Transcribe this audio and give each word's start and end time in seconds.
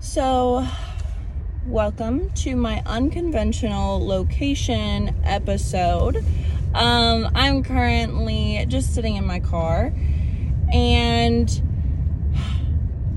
So, 0.00 0.64
welcome 1.66 2.30
to 2.34 2.54
my 2.54 2.84
unconventional 2.86 4.06
location 4.06 5.12
episode. 5.24 6.24
Um, 6.72 7.28
I'm 7.34 7.64
currently 7.64 8.64
just 8.68 8.94
sitting 8.94 9.16
in 9.16 9.26
my 9.26 9.40
car 9.40 9.92
and 10.72 11.50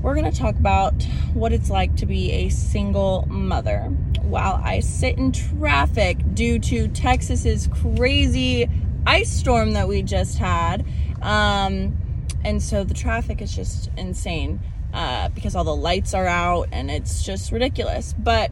we're 0.02 0.16
going 0.16 0.28
to 0.28 0.36
talk 0.36 0.56
about 0.56 1.04
what 1.34 1.52
it's 1.52 1.70
like 1.70 1.94
to 1.98 2.06
be 2.06 2.32
a 2.32 2.48
single 2.48 3.26
mother 3.28 3.82
while 4.22 4.60
I 4.64 4.80
sit 4.80 5.18
in 5.18 5.30
traffic 5.30 6.34
due 6.34 6.58
to 6.58 6.88
Texas's 6.88 7.68
crazy 7.68 8.68
ice 9.06 9.30
storm 9.30 9.74
that 9.74 9.86
we 9.86 10.02
just 10.02 10.36
had. 10.36 10.84
Um, 11.22 11.96
and 12.44 12.60
so 12.60 12.82
the 12.82 12.94
traffic 12.94 13.40
is 13.40 13.54
just 13.54 13.88
insane 13.96 14.58
uh, 14.92 15.28
because 15.30 15.56
all 15.56 15.64
the 15.64 15.74
lights 15.74 16.14
are 16.14 16.26
out 16.26 16.68
and 16.72 16.90
it's 16.90 17.24
just 17.24 17.52
ridiculous. 17.52 18.14
But 18.18 18.50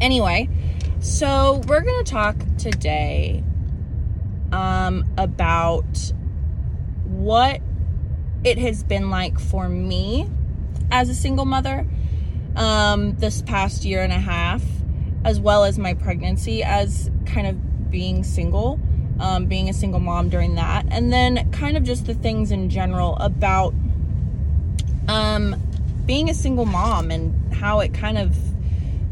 anyway, 0.00 0.48
so 1.00 1.62
we're 1.66 1.82
going 1.82 2.04
to 2.04 2.10
talk 2.10 2.36
today 2.58 3.42
um, 4.52 5.04
about 5.16 6.12
what 7.04 7.60
it 8.44 8.58
has 8.58 8.82
been 8.84 9.10
like 9.10 9.38
for 9.38 9.68
me 9.68 10.28
as 10.90 11.08
a 11.08 11.14
single 11.14 11.44
mother 11.44 11.86
um, 12.56 13.16
this 13.16 13.42
past 13.42 13.84
year 13.84 14.02
and 14.02 14.12
a 14.12 14.18
half, 14.18 14.62
as 15.24 15.40
well 15.40 15.64
as 15.64 15.78
my 15.78 15.94
pregnancy 15.94 16.62
as 16.62 17.10
kind 17.26 17.46
of 17.46 17.90
being 17.90 18.24
single, 18.24 18.80
um, 19.20 19.46
being 19.46 19.68
a 19.68 19.72
single 19.72 20.00
mom 20.00 20.28
during 20.28 20.54
that, 20.54 20.86
and 20.90 21.12
then 21.12 21.50
kind 21.52 21.76
of 21.76 21.82
just 21.82 22.06
the 22.06 22.14
things 22.14 22.50
in 22.50 22.70
general 22.70 23.16
about 23.16 23.74
um, 25.08 25.60
being 26.06 26.30
a 26.30 26.34
single 26.34 26.66
mom 26.66 27.10
and 27.10 27.52
how 27.52 27.80
it 27.80 27.92
kind 27.92 28.18
of 28.18 28.36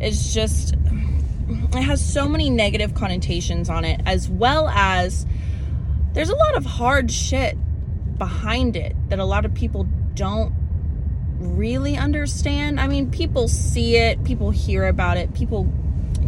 is 0.00 0.32
just 0.32 0.74
it 1.48 1.82
has 1.82 2.04
so 2.04 2.28
many 2.28 2.50
negative 2.50 2.94
connotations 2.94 3.68
on 3.68 3.84
it 3.84 4.00
as 4.06 4.28
well 4.28 4.68
as 4.68 5.26
there's 6.12 6.30
a 6.30 6.34
lot 6.34 6.54
of 6.56 6.64
hard 6.64 7.10
shit 7.10 7.56
behind 8.18 8.76
it 8.76 8.96
that 9.08 9.18
a 9.18 9.24
lot 9.24 9.44
of 9.44 9.52
people 9.54 9.86
don't 10.14 10.52
really 11.38 11.96
understand. 11.96 12.80
I 12.80 12.88
mean, 12.88 13.10
people 13.10 13.48
see 13.48 13.96
it, 13.96 14.24
people 14.24 14.50
hear 14.50 14.86
about 14.86 15.18
it, 15.18 15.34
people 15.34 15.64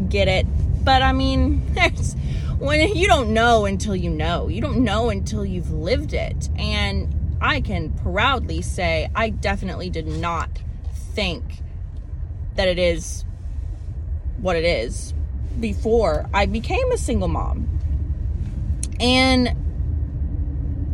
get 0.08 0.28
it, 0.28 0.46
but 0.84 1.02
I 1.02 1.12
mean, 1.12 1.62
there's 1.74 2.14
when 2.58 2.94
you 2.94 3.06
don't 3.06 3.32
know 3.32 3.64
until 3.64 3.96
you 3.96 4.10
know. 4.10 4.48
You 4.48 4.60
don't 4.60 4.84
know 4.84 5.10
until 5.10 5.44
you've 5.44 5.70
lived 5.70 6.12
it. 6.12 6.48
And 6.58 7.14
I 7.40 7.60
can 7.60 7.92
proudly 7.92 8.62
say 8.62 9.08
I 9.14 9.30
definitely 9.30 9.90
did 9.90 10.06
not 10.06 10.50
think 10.92 11.62
that 12.56 12.68
it 12.68 12.78
is 12.78 13.24
what 14.38 14.56
it 14.56 14.64
is 14.64 15.14
before 15.60 16.28
I 16.32 16.46
became 16.46 16.90
a 16.92 16.98
single 16.98 17.28
mom. 17.28 17.68
And 19.00 19.54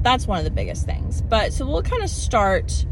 that's 0.03 0.27
one 0.27 0.39
of 0.39 0.45
the 0.45 0.51
biggest 0.51 0.85
things. 0.85 1.23
But 1.23 1.53
so 1.53 1.67
we'll 1.67 1.83
kind 1.83 2.03
of 2.03 2.11
start 2.11 2.85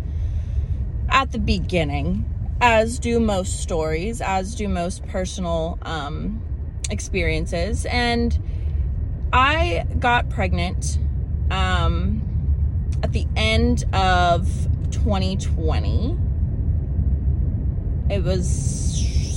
at 1.09 1.33
the 1.33 1.39
beginning, 1.39 2.29
as 2.61 2.99
do 2.99 3.21
most 3.21 3.61
stories, 3.61 4.21
as 4.23 4.55
do 4.55 4.69
most 4.69 5.07
personal 5.07 5.79
um, 5.83 6.43
experiences. 6.91 7.85
And 7.87 8.39
I 9.33 9.87
got 9.99 10.31
pregnant 10.31 10.99
um, 11.51 12.22
the 13.13 13.27
end 13.37 13.85
of 13.95 14.49
2020. 14.91 16.17
It 18.11 18.23
was 18.23 18.49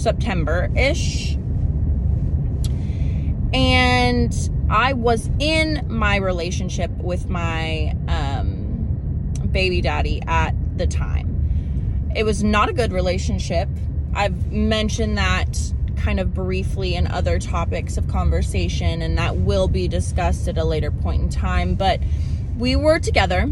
September 0.02 0.70
ish. 0.76 1.38
And 3.54 4.33
I 4.70 4.94
was 4.94 5.30
in 5.39 5.86
my 5.88 6.17
relationship 6.17 6.92
with 6.98 7.30
my 7.30 7.95
um, 8.08 9.32
baby 9.52 9.82
daddy 9.82 10.22
at 10.28 10.54
the 10.78 10.88
time. 10.88 12.11
It 12.16 12.23
was 12.23 12.44
not 12.44 12.70
a 12.70 12.73
good 12.73 12.92
relationship. 12.92 13.70
I've 14.14 14.52
mentioned 14.52 15.17
that 15.17 15.58
kind 15.98 16.20
of 16.20 16.33
briefly 16.33 16.95
in 16.95 17.08
other 17.08 17.39
topics 17.39 17.98
of 17.98 18.08
conversation, 18.08 19.02
and 19.02 19.17
that 19.17 19.38
will 19.38 19.67
be 19.67 19.88
discussed 19.88 20.48
at 20.48 20.58
a 20.58 20.64
later 20.64 20.92
point 20.92 21.22
in 21.23 21.30
time. 21.30 21.76
But 21.76 21.99
we 22.58 22.76
were 22.76 22.99
together, 22.99 23.49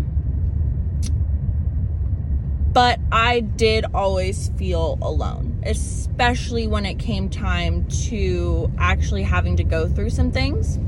but 2.74 3.00
I 3.12 3.42
did 3.42 3.86
always 3.94 4.50
feel 4.58 4.98
alone, 5.02 5.62
especially 5.66 6.68
when 6.68 6.86
it 6.86 6.96
came 6.96 7.30
time 7.30 7.88
to 8.08 8.72
actually 8.78 9.24
having 9.24 9.58
to 9.58 9.64
go 9.64 9.88
through 9.88 10.10
some 10.10 10.32
things. 10.32 10.80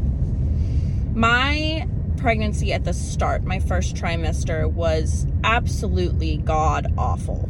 My 1.13 1.87
pregnancy 2.17 2.73
at 2.73 2.83
the 2.85 2.93
start, 2.93 3.43
my 3.43 3.59
first 3.59 3.95
trimester, 3.95 4.69
was 4.69 5.27
absolutely 5.43 6.37
god 6.37 6.91
awful. 6.97 7.47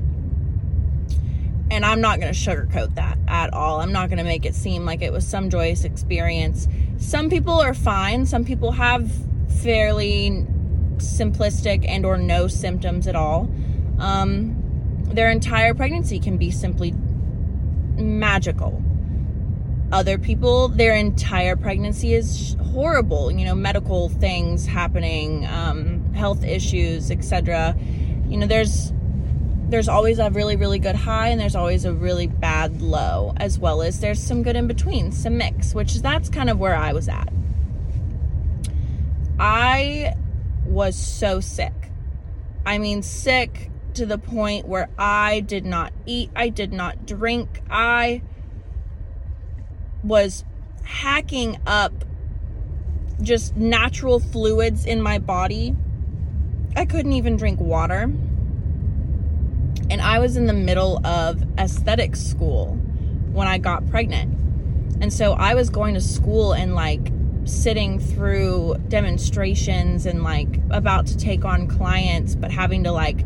And 1.71 1.85
I'm 1.85 2.01
not 2.01 2.19
going 2.19 2.31
to 2.31 2.39
sugarcoat 2.39 2.95
that 2.95 3.17
at 3.27 3.53
all. 3.53 3.79
I'm 3.79 3.91
not 3.91 4.09
going 4.09 4.17
to 4.17 4.23
make 4.23 4.45
it 4.45 4.53
seem 4.53 4.85
like 4.85 5.01
it 5.01 5.11
was 5.11 5.25
some 5.25 5.49
joyous 5.49 5.83
experience. 5.83 6.67
Some 6.97 7.29
people 7.29 7.53
are 7.53 7.73
fine. 7.73 8.25
Some 8.25 8.45
people 8.45 8.73
have 8.73 9.11
fairly 9.63 10.45
simplistic 10.97 11.85
and 11.87 12.05
or 12.05 12.17
no 12.17 12.47
symptoms 12.47 13.07
at 13.07 13.15
all. 13.15 13.49
Um, 13.99 14.61
their 15.05 15.29
entire 15.29 15.73
pregnancy 15.73 16.19
can 16.19 16.37
be 16.37 16.51
simply 16.51 16.93
magical. 17.97 18.81
Other 19.91 20.17
people, 20.17 20.67
their 20.67 20.95
entire 20.95 21.55
pregnancy 21.55 22.13
is 22.13 22.57
horrible. 22.73 23.31
You 23.31 23.45
know, 23.45 23.55
medical 23.55 24.09
things 24.09 24.65
happening, 24.65 25.45
um, 25.45 26.13
health 26.13 26.43
issues, 26.43 27.11
etc. 27.11 27.75
You 28.27 28.37
know, 28.37 28.47
there's 28.47 28.91
there's 29.67 29.87
always 29.87 30.19
a 30.19 30.29
really 30.29 30.55
really 30.55 30.77
good 30.77 30.95
high 30.95 31.29
and 31.29 31.41
there's 31.41 31.55
always 31.55 31.85
a 31.85 31.93
really 31.93 32.27
bad 32.27 32.81
low 32.81 33.33
as 33.37 33.57
well 33.57 33.81
as 33.81 33.99
there's 33.99 34.21
some 34.21 34.43
good 34.43 34.55
in 34.55 34.67
between 34.67 35.11
some 35.11 35.37
mix 35.37 35.73
which 35.73 35.95
that's 36.01 36.29
kind 36.29 36.51
of 36.51 36.59
where 36.59 36.75
i 36.75 36.93
was 36.93 37.09
at 37.09 37.29
i 39.39 40.13
was 40.65 40.95
so 40.95 41.39
sick 41.39 41.73
i 42.63 42.77
mean 42.77 43.01
sick 43.01 43.71
to 43.95 44.05
the 44.05 44.17
point 44.17 44.67
where 44.67 44.89
i 44.97 45.39
did 45.41 45.65
not 45.65 45.91
eat 46.05 46.29
i 46.35 46.49
did 46.49 46.71
not 46.73 47.05
drink. 47.05 47.61
I 47.69 48.21
was 50.05 50.45
hacking 50.83 51.57
up 51.65 52.05
just 53.21 53.55
natural 53.55 54.19
fluids 54.19 54.85
in 54.85 55.01
my 55.01 55.19
body. 55.19 55.75
I 56.75 56.85
couldn't 56.85 57.13
even 57.13 57.37
drink 57.37 57.59
water. 57.59 58.11
And 59.89 60.01
I 60.01 60.19
was 60.19 60.37
in 60.37 60.45
the 60.45 60.53
middle 60.53 61.05
of 61.05 61.43
aesthetic 61.57 62.15
school 62.15 62.75
when 63.31 63.47
I 63.47 63.57
got 63.57 63.87
pregnant. 63.89 64.33
And 65.01 65.11
so 65.11 65.33
I 65.33 65.55
was 65.55 65.69
going 65.69 65.93
to 65.95 66.01
school 66.01 66.53
and 66.53 66.75
like 66.75 67.11
sitting 67.45 67.99
through 67.99 68.75
demonstrations 68.87 70.05
and 70.05 70.23
like 70.23 70.59
about 70.69 71.07
to 71.07 71.17
take 71.17 71.45
on 71.45 71.67
clients, 71.67 72.35
but 72.35 72.51
having 72.51 72.83
to 72.83 72.91
like 72.91 73.23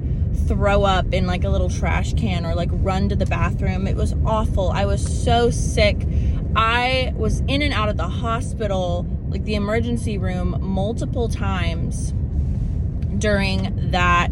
throw 0.49 0.83
up 0.83 1.13
in 1.13 1.27
like 1.27 1.43
a 1.43 1.49
little 1.49 1.69
trash 1.69 2.13
can 2.15 2.43
or 2.43 2.55
like 2.55 2.69
run 2.71 3.07
to 3.07 3.15
the 3.15 3.27
bathroom. 3.27 3.87
It 3.87 3.95
was 3.95 4.15
awful. 4.25 4.71
I 4.71 4.85
was 4.85 5.23
so 5.23 5.51
sick. 5.51 6.07
I 6.55 7.13
was 7.15 7.41
in 7.41 7.61
and 7.61 7.71
out 7.71 7.87
of 7.87 7.97
the 7.97 8.07
hospital, 8.07 9.05
like 9.29 9.43
the 9.43 9.53
emergency 9.53 10.17
room, 10.17 10.57
multiple 10.59 11.29
times 11.29 12.13
during 13.19 13.91
that 13.91 14.31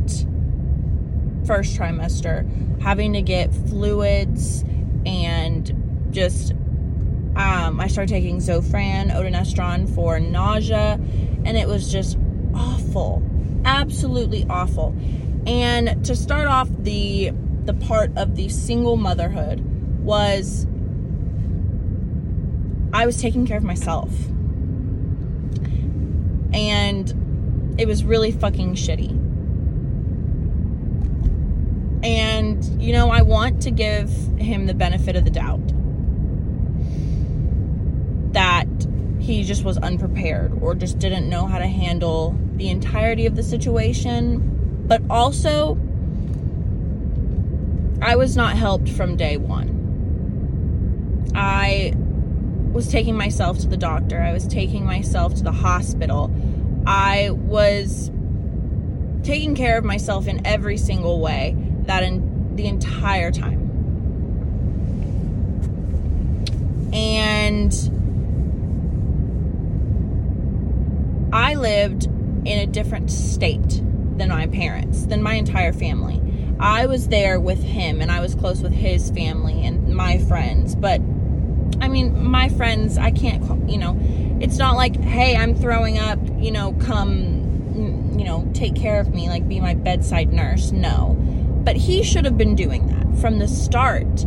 first 1.45 1.77
trimester, 1.77 2.81
having 2.81 3.13
to 3.13 3.21
get 3.21 3.53
fluids 3.53 4.65
and 5.05 6.09
just 6.09 6.53
um, 7.35 7.79
I 7.79 7.85
started 7.85 8.11
taking 8.11 8.37
Zofran, 8.37 9.11
ondansetron 9.11 9.93
for 9.93 10.19
nausea, 10.19 10.99
and 11.45 11.55
it 11.55 11.67
was 11.67 11.91
just 11.91 12.17
awful, 12.55 13.21
absolutely 13.63 14.47
awful. 14.49 14.95
And 15.47 16.05
to 16.05 16.15
start 16.15 16.47
off 16.47 16.69
the 16.79 17.31
the 17.63 17.73
part 17.73 18.15
of 18.17 18.35
the 18.35 18.47
single 18.49 18.95
motherhood 18.95 19.59
was 20.01 20.67
I 22.93 23.05
was 23.05 23.21
taking 23.21 23.45
care 23.45 23.57
of 23.57 23.63
myself. 23.63 24.11
And 26.53 27.75
it 27.77 27.87
was 27.87 28.03
really 28.03 28.31
fucking 28.31 28.75
shitty. 28.75 29.11
And, 32.03 32.81
you 32.81 32.93
know, 32.93 33.09
I 33.09 33.21
want 33.21 33.61
to 33.63 33.71
give 33.71 34.09
him 34.37 34.65
the 34.65 34.73
benefit 34.73 35.15
of 35.15 35.25
the 35.25 35.31
doubt 35.31 35.61
that 38.33 38.67
he 39.19 39.43
just 39.43 39.63
was 39.63 39.77
unprepared 39.77 40.57
or 40.61 40.75
just 40.75 40.99
didn't 40.99 41.29
know 41.29 41.47
how 41.47 41.57
to 41.57 41.67
handle 41.67 42.37
the 42.55 42.69
entirety 42.69 43.25
of 43.25 43.35
the 43.35 43.43
situation. 43.43 44.56
But 44.87 45.01
also, 45.09 45.77
I 48.01 48.15
was 48.15 48.37
not 48.37 48.55
helped 48.55 48.89
from 48.89 49.17
day 49.17 49.37
one. 49.37 51.31
I 51.35 51.93
was 52.71 52.87
taking 52.87 53.17
myself 53.17 53.59
to 53.59 53.67
the 53.67 53.77
doctor, 53.77 54.21
I 54.21 54.31
was 54.31 54.47
taking 54.47 54.85
myself 54.85 55.35
to 55.35 55.43
the 55.43 55.51
hospital. 55.51 56.31
I 56.85 57.31
was 57.31 58.11
taking 59.23 59.55
care 59.55 59.77
of 59.77 59.83
myself 59.83 60.27
in 60.27 60.45
every 60.47 60.77
single 60.77 61.19
way 61.19 61.55
that 61.81 62.03
in 62.03 62.55
the 62.55 62.67
entire 62.67 63.31
time. 63.31 63.63
And 66.93 67.73
I 71.33 71.55
lived 71.55 72.05
in 72.05 72.59
a 72.59 72.65
different 72.65 73.11
state 73.11 73.81
than 74.17 74.29
my 74.29 74.47
parents, 74.47 75.05
than 75.05 75.21
my 75.21 75.35
entire 75.35 75.73
family. 75.73 76.21
I 76.59 76.87
was 76.87 77.07
there 77.09 77.39
with 77.39 77.61
him 77.61 78.01
and 78.01 78.11
I 78.11 78.19
was 78.19 78.33
close 78.35 78.61
with 78.61 78.73
his 78.73 79.11
family 79.11 79.63
and 79.63 79.93
my 79.95 80.17
friends, 80.17 80.75
but 80.75 81.01
I 81.79 81.87
mean, 81.87 82.29
my 82.29 82.49
friends, 82.49 82.97
I 82.97 83.11
can't, 83.11 83.69
you 83.69 83.77
know, 83.77 83.97
it's 84.39 84.57
not 84.57 84.75
like, 84.75 84.99
hey, 85.01 85.35
I'm 85.35 85.55
throwing 85.55 85.99
up, 85.99 86.19
you 86.37 86.51
know, 86.51 86.73
come, 86.73 88.15
you 88.17 88.25
know, 88.25 88.49
take 88.53 88.75
care 88.75 88.99
of 88.99 89.13
me, 89.13 89.29
like 89.29 89.47
be 89.47 89.59
my 89.59 89.75
bedside 89.75 90.33
nurse. 90.33 90.71
No. 90.71 91.15
But 91.63 91.75
he 91.75 92.03
should 92.03 92.25
have 92.25 92.37
been 92.37 92.55
doing 92.55 92.87
that 92.87 93.21
from 93.21 93.39
the 93.39 93.47
start. 93.47 94.25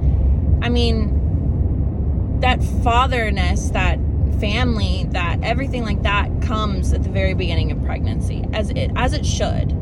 I 0.62 0.68
mean, 0.68 2.40
that 2.40 2.62
fatherness, 2.62 3.70
that 3.70 3.98
family, 4.38 5.06
that 5.10 5.42
everything 5.42 5.84
like 5.84 6.02
that 6.02 6.42
comes 6.42 6.92
at 6.92 7.02
the 7.02 7.10
very 7.10 7.34
beginning 7.34 7.72
of 7.72 7.82
pregnancy, 7.84 8.44
as 8.52 8.70
it 8.70 8.90
as 8.96 9.12
it 9.12 9.26
should. 9.26 9.76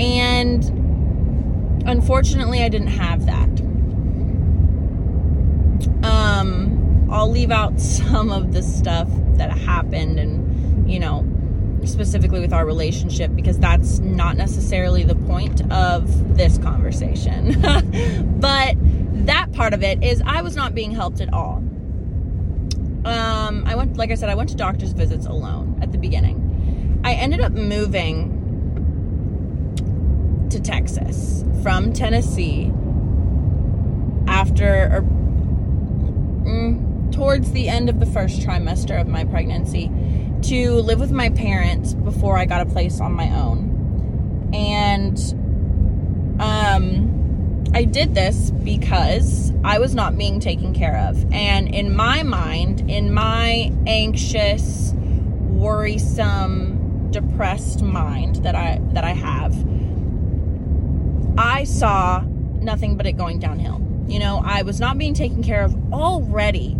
And 0.00 0.64
unfortunately, 1.86 2.62
I 2.62 2.68
didn't 2.70 2.88
have 2.88 3.26
that. 3.26 3.48
Um, 6.02 7.08
I'll 7.10 7.30
leave 7.30 7.50
out 7.50 7.78
some 7.80 8.30
of 8.30 8.52
the 8.52 8.62
stuff 8.62 9.08
that 9.34 9.50
happened 9.50 10.18
and, 10.18 10.90
you 10.90 10.98
know, 10.98 11.26
specifically 11.84 12.40
with 12.40 12.52
our 12.52 12.66
relationship 12.66 13.34
because 13.34 13.58
that's 13.58 13.98
not 14.00 14.36
necessarily 14.36 15.02
the 15.02 15.14
point 15.14 15.60
of 15.70 16.36
this 16.36 16.58
conversation. 16.58 17.60
but 18.40 18.76
that 19.26 19.52
part 19.52 19.74
of 19.74 19.82
it 19.82 20.02
is 20.02 20.22
I 20.24 20.42
was 20.42 20.56
not 20.56 20.74
being 20.74 20.92
helped 20.92 21.20
at 21.20 21.32
all. 21.32 21.56
Um, 23.04 23.64
I 23.66 23.74
went, 23.74 23.96
like 23.96 24.10
I 24.10 24.14
said, 24.14 24.28
I 24.28 24.34
went 24.34 24.50
to 24.50 24.56
doctor's 24.56 24.92
visits 24.92 25.26
alone 25.26 25.78
at 25.82 25.92
the 25.92 25.98
beginning. 25.98 27.00
I 27.04 27.14
ended 27.14 27.40
up 27.40 27.52
moving 27.52 28.39
to 30.50 30.60
Texas 30.60 31.44
from 31.62 31.92
Tennessee 31.92 32.72
after 34.26 34.90
or 34.92 35.02
mm, 36.42 37.12
towards 37.12 37.52
the 37.52 37.68
end 37.68 37.88
of 37.88 38.00
the 38.00 38.06
first 38.06 38.40
trimester 38.40 39.00
of 39.00 39.08
my 39.08 39.24
pregnancy 39.24 39.90
to 40.42 40.72
live 40.72 41.00
with 41.00 41.12
my 41.12 41.30
parents 41.30 41.94
before 41.94 42.38
I 42.38 42.46
got 42.46 42.62
a 42.62 42.66
place 42.66 43.00
on 43.00 43.12
my 43.12 43.30
own. 43.30 44.50
And 44.52 45.18
um, 46.40 47.64
I 47.74 47.84
did 47.84 48.14
this 48.14 48.50
because 48.50 49.52
I 49.62 49.78
was 49.78 49.94
not 49.94 50.16
being 50.16 50.40
taken 50.40 50.74
care 50.74 50.96
of. 51.08 51.32
And 51.32 51.72
in 51.72 51.94
my 51.94 52.22
mind, 52.22 52.90
in 52.90 53.12
my 53.12 53.70
anxious, 53.86 54.92
worrisome, 54.94 57.10
depressed 57.10 57.82
mind 57.82 58.36
that 58.36 58.54
I 58.54 58.80
that 58.92 59.04
I 59.04 59.12
have, 59.12 59.54
I 61.36 61.64
saw 61.64 62.22
nothing 62.26 62.96
but 62.96 63.06
it 63.06 63.12
going 63.12 63.38
downhill. 63.38 63.80
You 64.08 64.18
know, 64.18 64.42
I 64.44 64.62
was 64.62 64.80
not 64.80 64.98
being 64.98 65.14
taken 65.14 65.42
care 65.42 65.62
of 65.62 65.92
already 65.92 66.76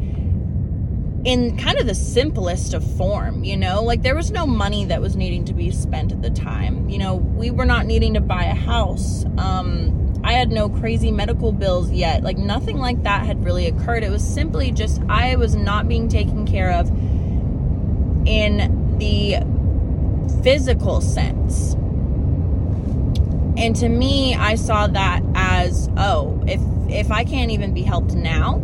in 1.25 1.57
kind 1.59 1.79
of 1.79 1.87
the 1.87 1.95
simplest 1.95 2.75
of 2.75 2.85
form, 2.97 3.45
you 3.45 3.57
know? 3.57 3.83
Like 3.83 4.03
there 4.03 4.17
was 4.17 4.31
no 4.31 4.47
money 4.47 4.87
that 4.87 5.01
was 5.01 5.17
needing 5.17 5.45
to 5.47 5.55
be 5.55 5.71
spent 5.71 6.13
at 6.13 6.23
the 6.23 6.31
time. 6.31 6.89
You 6.89 6.99
know, 6.99 7.17
we 7.17 7.51
were 7.51 7.67
not 7.67 7.87
needing 7.87 8.15
to 8.15 8.21
buy 8.21 8.45
a 8.45 8.55
house. 8.55 9.25
Um 9.39 9.97
I 10.23 10.33
had 10.35 10.51
no 10.51 10.69
crazy 10.69 11.11
medical 11.11 11.53
bills 11.53 11.91
yet. 11.91 12.23
Like 12.23 12.37
nothing 12.37 12.79
like 12.79 13.03
that 13.05 13.25
had 13.25 13.45
really 13.45 13.67
occurred. 13.67 14.03
It 14.03 14.11
was 14.11 14.23
simply 14.23 14.71
just 14.71 15.01
I 15.09 15.37
was 15.37 15.55
not 15.55 15.89
being 15.89 16.09
taken 16.09 16.47
care 16.47 16.73
of 16.73 16.89
in 18.27 18.97
the 18.99 19.39
physical 20.43 21.01
sense. 21.01 21.75
And 23.61 23.77
to 23.77 23.91
me, 23.91 24.35
I 24.35 24.55
saw 24.55 24.87
that 24.87 25.23
as, 25.35 25.91
oh, 25.99 26.43
if 26.47 26.63
if 26.89 27.11
I 27.11 27.25
can't 27.25 27.51
even 27.51 27.75
be 27.75 27.83
helped 27.83 28.15
now, 28.15 28.55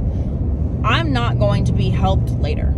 I'm 0.83 1.13
not 1.13 1.39
going 1.39 1.67
to 1.67 1.73
be 1.73 1.91
helped 1.91 2.31
later. 2.31 2.69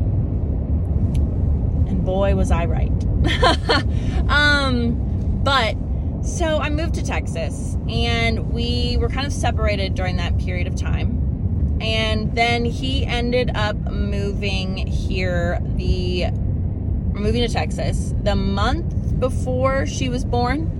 And 1.87 2.05
boy, 2.05 2.35
was 2.35 2.50
I 2.50 2.65
right. 2.67 2.91
um, 4.29 5.41
but 5.44 5.76
so 6.25 6.59
I 6.59 6.70
moved 6.70 6.94
to 6.97 7.05
Texas 7.05 7.76
and 7.88 8.53
we 8.53 8.97
were 8.99 9.09
kind 9.09 9.25
of 9.25 9.32
separated 9.32 9.94
during 9.94 10.17
that 10.17 10.37
period 10.38 10.67
of 10.67 10.75
time. 10.75 11.79
And 11.81 12.35
then 12.35 12.64
he 12.64 13.06
ended 13.06 13.53
up 13.55 13.76
moving 13.76 14.88
here 14.88 15.61
the 15.76 16.32
moving 17.12 17.47
to 17.47 17.49
Texas 17.49 18.12
the 18.25 18.35
month 18.35 19.21
before 19.21 19.87
she 19.87 20.09
was 20.09 20.25
born 20.25 20.78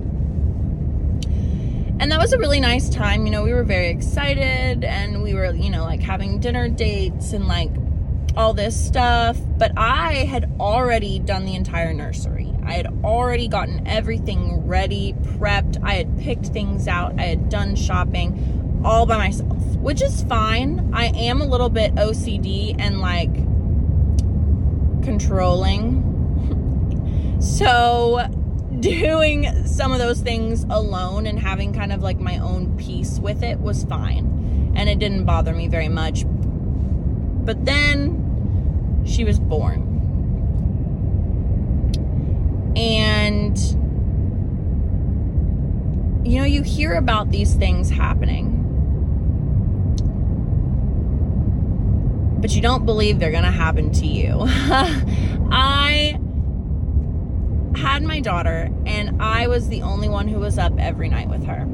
and 1.99 2.11
that 2.11 2.19
was 2.19 2.31
a 2.31 2.39
really 2.39 2.61
nice 2.61 2.89
time. 2.89 3.25
You 3.25 3.31
know, 3.31 3.43
we 3.43 3.53
were 3.53 3.65
very 3.65 3.89
excited 3.89 4.85
and 4.85 5.21
we 5.21 5.33
were, 5.33 5.53
you 5.53 5.69
know, 5.69 5.83
like 5.83 6.01
having 6.01 6.39
dinner 6.39 6.69
dates 6.69 7.33
and 7.33 7.45
like 7.45 7.71
all 8.37 8.53
this 8.53 8.79
stuff. 8.79 9.37
But 9.57 9.73
I 9.77 10.25
had 10.25 10.49
already 10.61 11.19
done 11.19 11.45
the 11.45 11.55
entire 11.55 11.93
nursery. 11.93 12.53
I 12.63 12.73
had 12.73 12.87
already 13.03 13.49
gotten 13.49 13.85
everything 13.85 14.65
ready, 14.65 15.13
prepped. 15.23 15.83
I 15.83 15.95
had 15.95 16.17
picked 16.19 16.45
things 16.47 16.87
out. 16.87 17.19
I 17.19 17.23
had 17.23 17.49
done 17.49 17.75
shopping 17.75 18.81
all 18.85 19.05
by 19.05 19.17
myself, 19.17 19.57
which 19.77 20.01
is 20.01 20.23
fine. 20.23 20.91
I 20.93 21.07
am 21.07 21.41
a 21.41 21.45
little 21.45 21.69
bit 21.69 21.95
OCD 21.95 22.75
and 22.79 23.01
like 23.01 23.33
controlling. 25.03 26.05
so 27.41 28.25
doing 28.79 29.65
some 29.65 29.91
of 29.91 29.99
those 29.99 30.19
things 30.21 30.63
alone 30.69 31.25
and 31.25 31.39
having 31.39 31.73
kind 31.73 31.91
of 31.91 32.01
like 32.01 32.19
my 32.19 32.37
own 32.37 32.77
peace 32.77 33.19
with 33.19 33.43
it 33.43 33.59
was 33.59 33.83
fine. 33.85 34.73
And 34.75 34.89
it 34.89 34.99
didn't 34.99 35.25
bother 35.25 35.53
me 35.53 35.67
very 35.67 35.89
much. 35.89 36.23
But 36.25 37.65
then 37.65 39.03
she 39.05 39.23
was 39.23 39.39
born. 39.39 39.85
And, 42.75 43.57
you 46.25 46.39
know, 46.39 46.45
you 46.45 46.61
hear 46.61 46.93
about 46.93 47.29
these 47.29 47.55
things 47.55 47.89
happening. 47.89 48.55
But 52.39 52.51
you 52.51 52.61
don't 52.61 52.85
believe 52.85 53.19
they're 53.19 53.31
going 53.31 53.43
to 53.43 53.51
happen 53.51 53.91
to 53.93 54.05
you. 54.05 54.37
I 55.51 56.19
had 57.79 58.03
my 58.03 58.19
daughter, 58.19 58.69
and 58.85 59.21
I 59.21 59.47
was 59.47 59.69
the 59.69 59.81
only 59.81 60.09
one 60.09 60.27
who 60.27 60.39
was 60.39 60.57
up 60.57 60.73
every 60.77 61.07
night 61.07 61.29
with 61.29 61.45
her. 61.45 61.67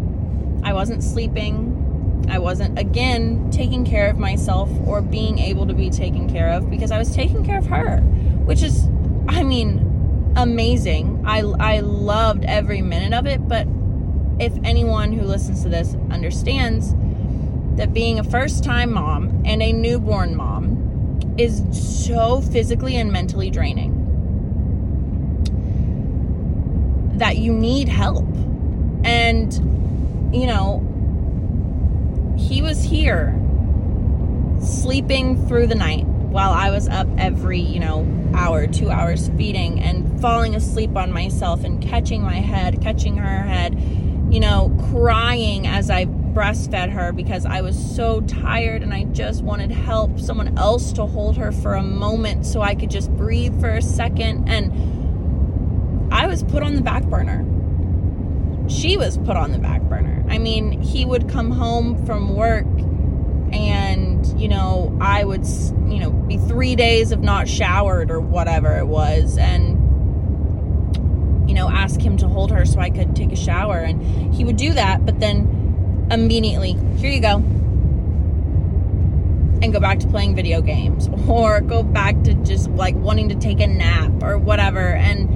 I 0.63 0.73
wasn't 0.73 1.03
sleeping. 1.03 2.25
I 2.29 2.37
wasn't, 2.39 2.77
again, 2.77 3.49
taking 3.51 3.85
care 3.85 4.09
of 4.09 4.17
myself 4.17 4.69
or 4.85 5.01
being 5.01 5.39
able 5.39 5.65
to 5.67 5.73
be 5.73 5.89
taken 5.89 6.29
care 6.29 6.49
of 6.49 6.69
because 6.69 6.91
I 6.91 6.97
was 6.97 7.13
taking 7.13 7.43
care 7.43 7.57
of 7.57 7.65
her, 7.67 7.97
which 8.45 8.61
is, 8.61 8.87
I 9.27 9.43
mean, 9.43 10.33
amazing. 10.35 11.23
I, 11.25 11.39
I 11.39 11.79
loved 11.79 12.45
every 12.45 12.81
minute 12.81 13.13
of 13.13 13.25
it, 13.25 13.47
but 13.47 13.67
if 14.39 14.53
anyone 14.63 15.11
who 15.11 15.23
listens 15.23 15.63
to 15.63 15.69
this 15.69 15.95
understands 16.11 16.93
that 17.77 17.93
being 17.93 18.19
a 18.19 18.23
first 18.23 18.63
time 18.63 18.93
mom 18.93 19.41
and 19.45 19.61
a 19.61 19.73
newborn 19.73 20.35
mom 20.35 21.33
is 21.37 21.63
so 21.71 22.41
physically 22.41 22.95
and 22.95 23.11
mentally 23.11 23.49
draining 23.49 23.94
that 27.19 27.37
you 27.37 27.53
need 27.53 27.87
help. 27.87 28.25
And, 29.03 29.53
you 30.33 30.47
know, 30.47 30.81
he 32.37 32.61
was 32.61 32.83
here 32.83 33.39
sleeping 34.61 35.47
through 35.47 35.67
the 35.67 35.75
night 35.75 36.05
while 36.05 36.51
I 36.51 36.69
was 36.69 36.89
up 36.89 37.07
every, 37.17 37.59
you 37.59 37.79
know, 37.79 38.05
hour, 38.33 38.67
two 38.67 38.89
hours 38.91 39.29
feeding 39.37 39.79
and 39.79 40.19
falling 40.19 40.55
asleep 40.55 40.95
on 40.97 41.11
myself 41.11 41.63
and 41.63 41.81
catching 41.81 42.21
my 42.21 42.35
head, 42.35 42.81
catching 42.81 43.17
her 43.17 43.43
head, 43.43 43.79
you 44.29 44.39
know, 44.39 44.75
crying 44.91 45.65
as 45.67 45.89
I 45.89 46.05
breastfed 46.05 46.91
her 46.91 47.13
because 47.13 47.45
I 47.45 47.61
was 47.61 47.77
so 47.95 48.19
tired 48.21 48.83
and 48.83 48.93
I 48.93 49.05
just 49.05 49.43
wanted 49.43 49.71
help, 49.71 50.19
someone 50.19 50.57
else 50.57 50.91
to 50.93 51.05
hold 51.05 51.37
her 51.37 51.53
for 51.53 51.75
a 51.75 51.83
moment 51.83 52.45
so 52.45 52.61
I 52.61 52.75
could 52.75 52.91
just 52.91 53.09
breathe 53.11 53.57
for 53.61 53.69
a 53.69 53.81
second. 53.81 54.49
And 54.49 54.94
was 56.35 56.43
put 56.51 56.63
on 56.63 56.75
the 56.75 56.81
back 56.81 57.03
burner. 57.03 57.45
she 58.67 58.97
was 58.97 59.17
put 59.19 59.37
on 59.37 59.53
the 59.53 59.57
back 59.57 59.81
burner. 59.83 60.25
I 60.27 60.37
mean, 60.37 60.81
he 60.81 61.05
would 61.05 61.29
come 61.29 61.49
home 61.49 62.05
from 62.05 62.35
work 62.35 62.65
and, 63.53 64.25
you 64.41 64.49
know, 64.49 64.97
I 64.99 65.23
would, 65.23 65.47
you 65.47 65.99
know, 65.99 66.11
be 66.11 66.37
three 66.37 66.75
days 66.75 67.13
of 67.13 67.21
not 67.21 67.47
showered 67.47 68.11
or 68.11 68.19
whatever 68.19 68.77
it 68.77 68.85
was. 68.85 69.37
And, 69.37 69.77
you 71.47 71.55
know, 71.55 71.69
ask 71.69 72.01
him 72.01 72.17
to 72.17 72.27
hold 72.27 72.51
her 72.51 72.65
so 72.65 72.81
I 72.81 72.89
could 72.89 73.15
take 73.15 73.31
a 73.31 73.37
shower. 73.37 73.77
And 73.77 74.33
he 74.33 74.43
would 74.43 74.57
do 74.57 74.73
that, 74.73 75.05
but 75.05 75.21
then 75.21 76.07
immediately, 76.11 76.73
here 76.97 77.11
you 77.11 77.21
go. 77.21 77.35
And 79.61 79.71
go 79.71 79.79
back 79.79 79.99
to 79.99 80.07
playing 80.07 80.35
video 80.35 80.61
games 80.61 81.07
or 81.29 81.61
go 81.61 81.81
back 81.81 82.23
to 82.23 82.33
just 82.33 82.69
like 82.71 82.95
wanting 82.95 83.29
to 83.29 83.35
take 83.35 83.61
a 83.61 83.67
nap 83.67 84.11
or 84.21 84.37
whatever. 84.37 84.81
And 84.81 85.34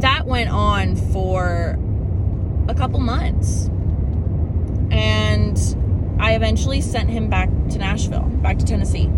that 0.00 0.26
went 0.26 0.50
on 0.50 0.96
for 0.96 1.78
a 2.68 2.74
couple 2.74 3.00
months. 3.00 3.68
And 4.90 5.58
I 6.18 6.34
eventually 6.34 6.80
sent 6.80 7.08
him 7.10 7.28
back 7.28 7.48
to 7.70 7.78
Nashville, 7.78 8.22
back 8.42 8.58
to 8.58 8.64
Tennessee. 8.64 9.10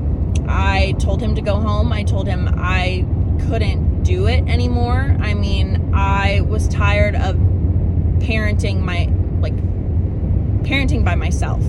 I 0.47 0.95
told 0.99 1.21
him 1.21 1.35
to 1.35 1.43
go 1.43 1.57
home. 1.61 1.93
I 1.93 2.03
told 2.03 2.27
him 2.27 2.49
I 2.57 3.07
couldn't 3.49 4.03
do 4.03 4.27
it 4.27 4.47
anymore. 4.49 5.17
I 5.21 5.35
mean, 5.35 5.93
I 5.95 6.43
was 6.43 6.69
tired 6.69 7.15
of 7.15 7.37
parenting 8.19 8.81
my, 8.81 9.09
like, 9.41 9.57
parenting 10.65 11.05
by 11.05 11.15
myself. 11.15 11.63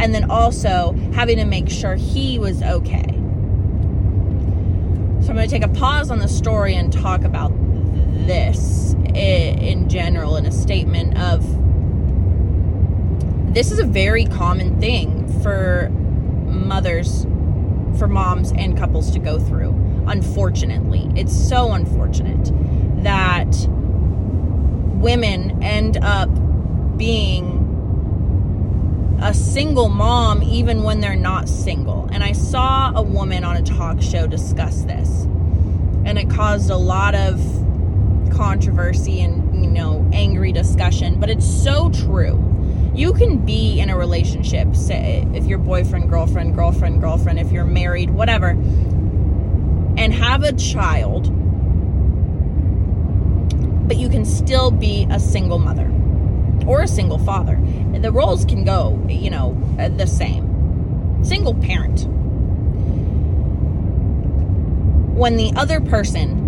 And 0.00 0.14
then 0.14 0.30
also 0.30 0.94
having 1.12 1.36
to 1.38 1.44
make 1.44 1.68
sure 1.68 1.94
he 1.94 2.38
was 2.38 2.62
okay. 2.62 3.04
So 5.20 5.28
I'm 5.28 5.36
going 5.36 5.48
to 5.48 5.48
take 5.48 5.64
a 5.64 5.68
pause 5.68 6.10
on 6.10 6.18
the 6.18 6.28
story 6.28 6.74
and 6.74 6.92
talk 6.92 7.22
about 7.24 7.52
this 8.26 8.94
in 9.14 9.88
general 9.88 10.36
in 10.36 10.46
a 10.46 10.52
statement 10.52 11.18
of 11.18 11.44
this 13.52 13.72
is 13.72 13.80
a 13.80 13.84
very 13.84 14.26
common 14.26 14.78
thing 14.78 15.26
for 15.42 15.90
mothers, 15.90 17.26
for 17.98 18.06
moms 18.06 18.52
and 18.52 18.78
couples 18.78 19.10
to 19.10 19.18
go 19.18 19.40
through. 19.40 19.74
Unfortunately, 20.06 21.10
it's 21.16 21.34
so 21.36 21.72
unfortunate 21.72 22.52
that 23.02 23.48
women 25.00 25.62
end 25.62 25.96
up 25.96 26.28
being 26.96 27.58
a 29.22 29.34
single 29.34 29.88
mom 29.88 30.42
even 30.42 30.82
when 30.82 31.00
they're 31.00 31.16
not 31.16 31.48
single. 31.48 32.08
And 32.12 32.22
I 32.22 32.32
saw 32.32 32.92
a 32.94 33.02
woman 33.02 33.42
on 33.42 33.56
a 33.56 33.62
talk 33.62 34.00
show 34.00 34.26
discuss 34.26 34.84
this, 34.84 35.24
and 36.04 36.18
it 36.18 36.30
caused 36.30 36.70
a 36.70 36.76
lot 36.76 37.14
of 37.14 37.40
controversy 38.30 39.20
and, 39.20 39.64
you 39.64 39.70
know, 39.70 40.08
angry 40.12 40.52
discussion, 40.52 41.18
but 41.18 41.30
it's 41.30 41.46
so 41.46 41.90
true. 41.90 42.46
You 42.94 43.12
can 43.12 43.38
be 43.38 43.80
in 43.80 43.90
a 43.90 43.96
relationship, 43.96 44.74
say 44.74 45.26
if 45.32 45.46
you're 45.46 45.58
boyfriend, 45.58 46.10
girlfriend, 46.10 46.54
girlfriend, 46.54 47.00
girlfriend, 47.00 47.38
if 47.38 47.52
you're 47.52 47.64
married, 47.64 48.10
whatever, 48.10 48.50
and 49.96 50.12
have 50.12 50.42
a 50.42 50.52
child, 50.52 51.24
but 53.86 53.96
you 53.96 54.08
can 54.08 54.24
still 54.24 54.70
be 54.70 55.06
a 55.10 55.20
single 55.20 55.58
mother 55.58 55.90
or 56.66 56.82
a 56.82 56.88
single 56.88 57.18
father. 57.18 57.58
The 58.00 58.12
roles 58.12 58.44
can 58.44 58.64
go, 58.64 59.04
you 59.08 59.30
know, 59.30 59.56
uh, 59.78 59.88
the 59.88 60.06
same. 60.06 61.22
Single 61.22 61.54
parent. 61.54 62.06
When 65.16 65.36
the 65.36 65.52
other 65.54 65.80
person 65.80 66.39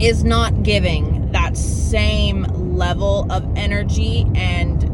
is 0.00 0.24
not 0.24 0.62
giving 0.62 1.30
that 1.32 1.56
same 1.56 2.44
level 2.76 3.30
of 3.30 3.46
energy 3.56 4.26
and 4.34 4.84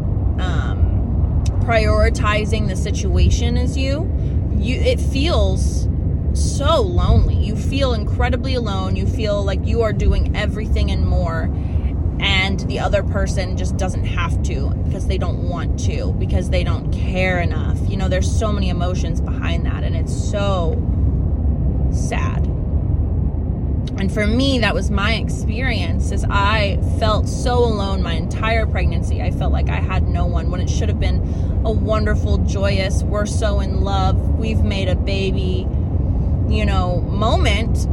um, 0.41 1.43
prioritizing 1.61 2.69
the 2.69 2.77
situation 2.77 3.57
as 3.57 3.77
you, 3.77 4.11
you 4.59 4.77
it 4.81 5.01
feels 5.01 5.89
so 6.35 6.81
lonely. 6.81 7.35
You 7.35 7.57
feel 7.57 7.95
incredibly 7.95 8.55
alone. 8.55 8.97
You 8.97 9.07
feel 9.07 9.43
like 9.43 9.65
you 9.67 9.83
are 9.83 9.93
doing 9.93 10.37
everything 10.37 10.91
and 10.91 11.07
more 11.07 11.51
and 12.19 12.61
the 12.61 12.79
other 12.79 13.03
person 13.03 13.57
just 13.57 13.77
doesn't 13.77 14.05
have 14.05 14.43
to 14.43 14.71
because 14.85 15.07
they 15.07 15.19
don't 15.19 15.49
want 15.49 15.79
to 15.81 16.13
because 16.19 16.51
they 16.51 16.65
don't 16.65 16.91
care 16.93 17.41
enough. 17.41 17.79
You 17.89 17.97
know, 17.97 18.09
there's 18.09 18.31
so 18.31 18.53
many 18.53 18.69
emotions 18.71 19.21
behind 19.21 19.67
that 19.67 19.85
and 19.85 19.95
it's 19.95 20.15
so 20.15 20.75
sad. 21.93 22.56
And 23.99 24.13
for 24.13 24.27
me, 24.27 24.59
that 24.59 24.75
was 24.75 24.91
my 24.91 25.15
experience 25.15 26.13
is 26.13 26.25
I 26.29 26.79
felt 26.99 27.29
so 27.29 27.59
alone 27.59 28.03
my 28.03 28.13
entire 28.13 28.67
pregnancy. 28.67 29.23
I 29.23 29.31
felt 29.31 29.53
like 29.53 29.71
I 29.71 29.77
had 29.77 30.07
no 30.07 30.27
one 30.27 30.51
when 30.51 30.61
it 30.61 30.69
should 30.69 30.91
have 30.91 31.01
been 31.01 31.63
a 31.65 31.71
wonderful, 31.71 32.39
joyous, 32.39 33.03
we're 33.03 33.25
so 33.25 33.61
in 33.61 33.81
love, 33.81 34.39
we've 34.39 34.63
made 34.63 34.89
a 34.89 34.95
baby, 34.95 35.67
you 36.49 36.67
know, 36.67 37.01
moment. 37.01 37.87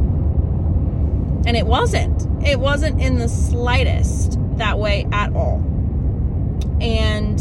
And 1.46 1.56
it 1.56 1.66
wasn't. 1.66 2.46
It 2.46 2.60
wasn't 2.60 3.00
in 3.00 3.18
the 3.18 3.28
slightest 3.28 4.38
that 4.58 4.78
way 4.78 5.06
at 5.10 5.34
all. 5.34 5.56
And 6.82 7.38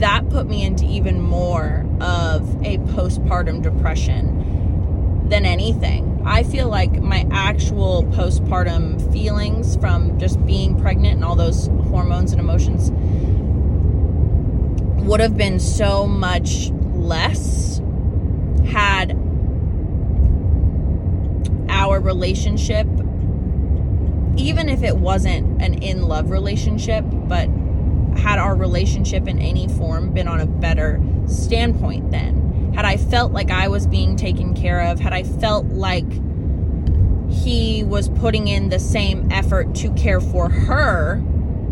that 0.00 0.28
put 0.30 0.46
me 0.46 0.64
into 0.64 0.84
even 0.86 1.20
more 1.20 1.84
of 2.00 2.48
a 2.64 2.78
postpartum 2.78 3.62
depression 3.62 4.37
than 5.28 5.44
anything. 5.44 6.22
I 6.24 6.42
feel 6.42 6.68
like 6.68 7.00
my 7.00 7.26
actual 7.30 8.04
postpartum 8.04 9.12
feelings 9.12 9.76
from 9.76 10.18
just 10.18 10.44
being 10.46 10.78
pregnant 10.80 11.16
and 11.16 11.24
all 11.24 11.36
those 11.36 11.68
hormones 11.88 12.32
and 12.32 12.40
emotions 12.40 12.90
would 15.06 15.20
have 15.20 15.36
been 15.36 15.58
so 15.58 16.06
much 16.06 16.70
less 16.70 17.80
had 18.66 19.12
our 21.68 22.00
relationship, 22.00 22.86
even 24.36 24.68
if 24.68 24.82
it 24.82 24.96
wasn't 24.96 25.62
an 25.62 25.74
in 25.82 26.02
love 26.02 26.30
relationship, 26.30 27.04
but 27.10 27.48
had 28.18 28.38
our 28.38 28.54
relationship 28.54 29.26
in 29.28 29.38
any 29.38 29.68
form 29.68 30.12
been 30.12 30.28
on 30.28 30.40
a 30.40 30.46
better 30.46 31.00
standpoint 31.26 32.10
then 32.10 32.47
had 32.78 32.84
I 32.84 32.96
felt 32.96 33.32
like 33.32 33.50
I 33.50 33.66
was 33.66 33.88
being 33.88 34.14
taken 34.14 34.54
care 34.54 34.80
of, 34.82 35.00
had 35.00 35.12
I 35.12 35.24
felt 35.24 35.66
like 35.66 36.08
he 37.28 37.82
was 37.82 38.08
putting 38.08 38.46
in 38.46 38.68
the 38.68 38.78
same 38.78 39.32
effort 39.32 39.74
to 39.74 39.92
care 39.94 40.20
for 40.20 40.48
her 40.48 41.20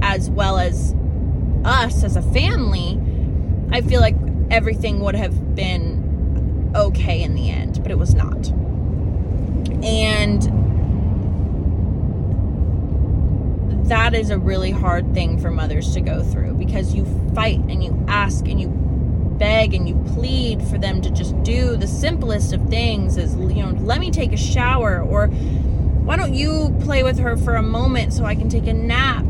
as 0.03 0.29
well 0.29 0.59
as 0.59 0.97
us 1.65 2.03
as 2.03 2.17
a 2.17 2.23
family, 2.23 3.01
I 3.71 3.83
feel 3.83 4.01
like 4.01 4.17
everything 4.51 4.99
would 4.99 5.15
have 5.15 5.55
been 5.55 6.73
okay 6.75 7.23
in 7.23 7.37
the 7.37 7.51
end, 7.51 7.85
but 7.85 7.93
it 7.93 7.99
was 7.99 8.17
not. 8.17 8.49
And 9.85 10.43
that 13.89 14.13
is 14.13 14.31
a 14.31 14.41
really 14.41 14.73
hard 14.73 15.15
thing 15.15 15.39
for 15.39 15.53
mothers 15.53 15.95
to 15.95 16.01
go 16.01 16.25
through 16.25 16.55
because 16.55 16.97
you 16.97 17.05
fight 17.33 17.61
and 17.69 17.85
you 17.85 18.05
ask 18.09 18.49
and 18.49 18.61
you 18.61 18.86
beg 19.39 19.75
and 19.75 19.89
you 19.89 19.95
plead 20.15 20.63
for 20.63 20.79
them 20.79 21.01
to 21.03 21.11
just 21.11 21.41
do 21.43 21.77
the 21.77 21.87
simplest 21.87 22.53
of 22.53 22.69
things 22.69 23.17
is 23.17 23.35
you 23.35 23.63
know 23.63 23.77
let 23.81 24.01
me 24.01 24.11
take 24.11 24.33
a 24.33 24.37
shower 24.37 25.03
or 25.03 25.29
why 26.07 26.15
don't 26.15 26.35
you 26.35 26.73
play 26.83 27.03
with 27.03 27.19
her 27.19 27.37
for 27.37 27.57
a 27.57 27.63
moment 27.63 28.13
so 28.13 28.25
I 28.25 28.37
can 28.37 28.49
take 28.49 28.69
a 28.69 28.73
nap? 28.73 29.25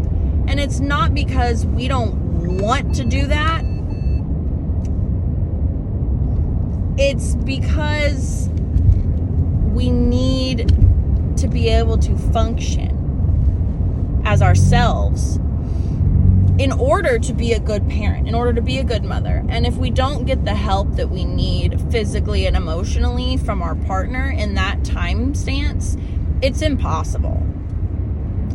And 0.46 0.60
it's 0.60 0.78
not 0.78 1.14
because 1.14 1.64
we 1.64 1.88
don't 1.88 2.58
want 2.60 2.94
to 2.96 3.04
do 3.06 3.26
that. 3.28 3.62
It's 6.98 7.34
because 7.34 8.50
we 9.72 9.88
need 9.88 10.68
to 11.38 11.48
be 11.48 11.70
able 11.70 11.96
to 11.96 12.14
function 12.30 12.92
as 14.26 14.42
ourselves 14.42 15.38
in 16.58 16.72
order 16.72 17.18
to 17.18 17.34
be 17.34 17.52
a 17.52 17.60
good 17.60 17.86
parent, 17.88 18.26
in 18.26 18.34
order 18.34 18.52
to 18.54 18.62
be 18.62 18.78
a 18.78 18.84
good 18.84 19.04
mother. 19.04 19.44
And 19.48 19.66
if 19.66 19.76
we 19.76 19.90
don't 19.90 20.24
get 20.24 20.44
the 20.44 20.54
help 20.54 20.92
that 20.92 21.10
we 21.10 21.24
need 21.24 21.80
physically 21.90 22.46
and 22.46 22.56
emotionally 22.56 23.36
from 23.36 23.60
our 23.60 23.74
partner 23.74 24.30
in 24.30 24.54
that 24.54 24.82
time 24.82 25.34
stance, 25.34 25.96
it's 26.40 26.62
impossible. 26.62 27.46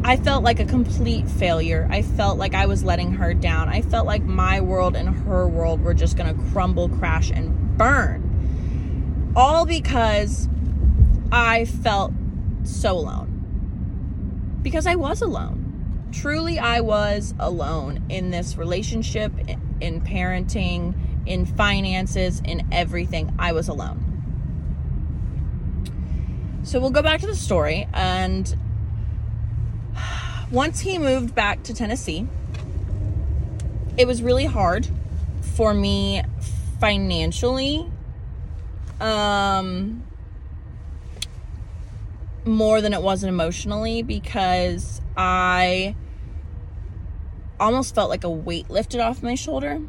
I 0.04 0.18
felt 0.18 0.44
like 0.44 0.60
a 0.60 0.66
complete 0.66 1.30
failure. 1.30 1.88
I 1.92 2.02
felt 2.02 2.40
like 2.40 2.56
I 2.56 2.66
was 2.66 2.84
letting 2.84 3.14
her 3.14 3.36
down. 3.36 3.70
I 3.70 3.82
felt 3.82 4.08
like 4.08 4.24
my 4.24 4.60
world 4.60 4.96
and 4.96 5.10
her 5.10 5.48
world 5.48 5.82
were 5.82 5.94
just 5.94 6.18
going 6.18 6.36
to 6.36 6.52
crumble, 6.52 6.90
crash, 6.90 7.30
and 7.30 7.78
burn. 7.78 9.32
All 9.36 9.68
because 9.68 10.50
I 11.32 11.66
felt 11.66 12.14
so 12.64 12.98
alone. 12.98 13.28
Because 14.64 14.88
I 14.88 14.96
was 14.96 15.22
alone 15.22 15.61
truly 16.12 16.60
I 16.60 16.82
was 16.82 17.34
alone 17.40 18.04
in 18.10 18.30
this 18.30 18.58
relationship, 18.58 19.32
in 19.80 20.02
parenting, 20.02 20.94
in 21.26 21.46
finances, 21.46 22.42
in 22.44 22.68
everything. 22.72 23.34
I 23.40 23.52
was 23.52 23.68
alone. 23.68 24.08
So 26.64 26.80
we'll 26.80 26.92
go 26.92 27.02
back 27.02 27.22
to 27.22 27.28
the 27.28 27.36
story 27.36 27.88
and 27.94 28.56
once 30.52 30.82
he 30.82 31.00
moved 31.00 31.34
back 31.34 31.64
to 31.64 31.74
Tennessee, 31.74 32.28
it 33.98 34.08
was 34.08 34.22
really 34.22 34.46
hard 34.46 34.88
for 35.56 35.74
me 35.74 36.24
financially. 36.80 37.90
Um, 39.00 40.04
more 42.46 42.82
than 42.82 42.94
it 42.94 43.02
wasn't 43.02 43.30
emotionally 43.30 44.02
because 44.02 45.02
I 45.16 45.96
almost 47.60 47.94
felt 47.94 48.10
like 48.10 48.24
a 48.24 48.30
weight 48.30 48.70
lifted 48.70 49.00
off 49.00 49.22
my 49.22 49.36
shoulder. 49.36 49.82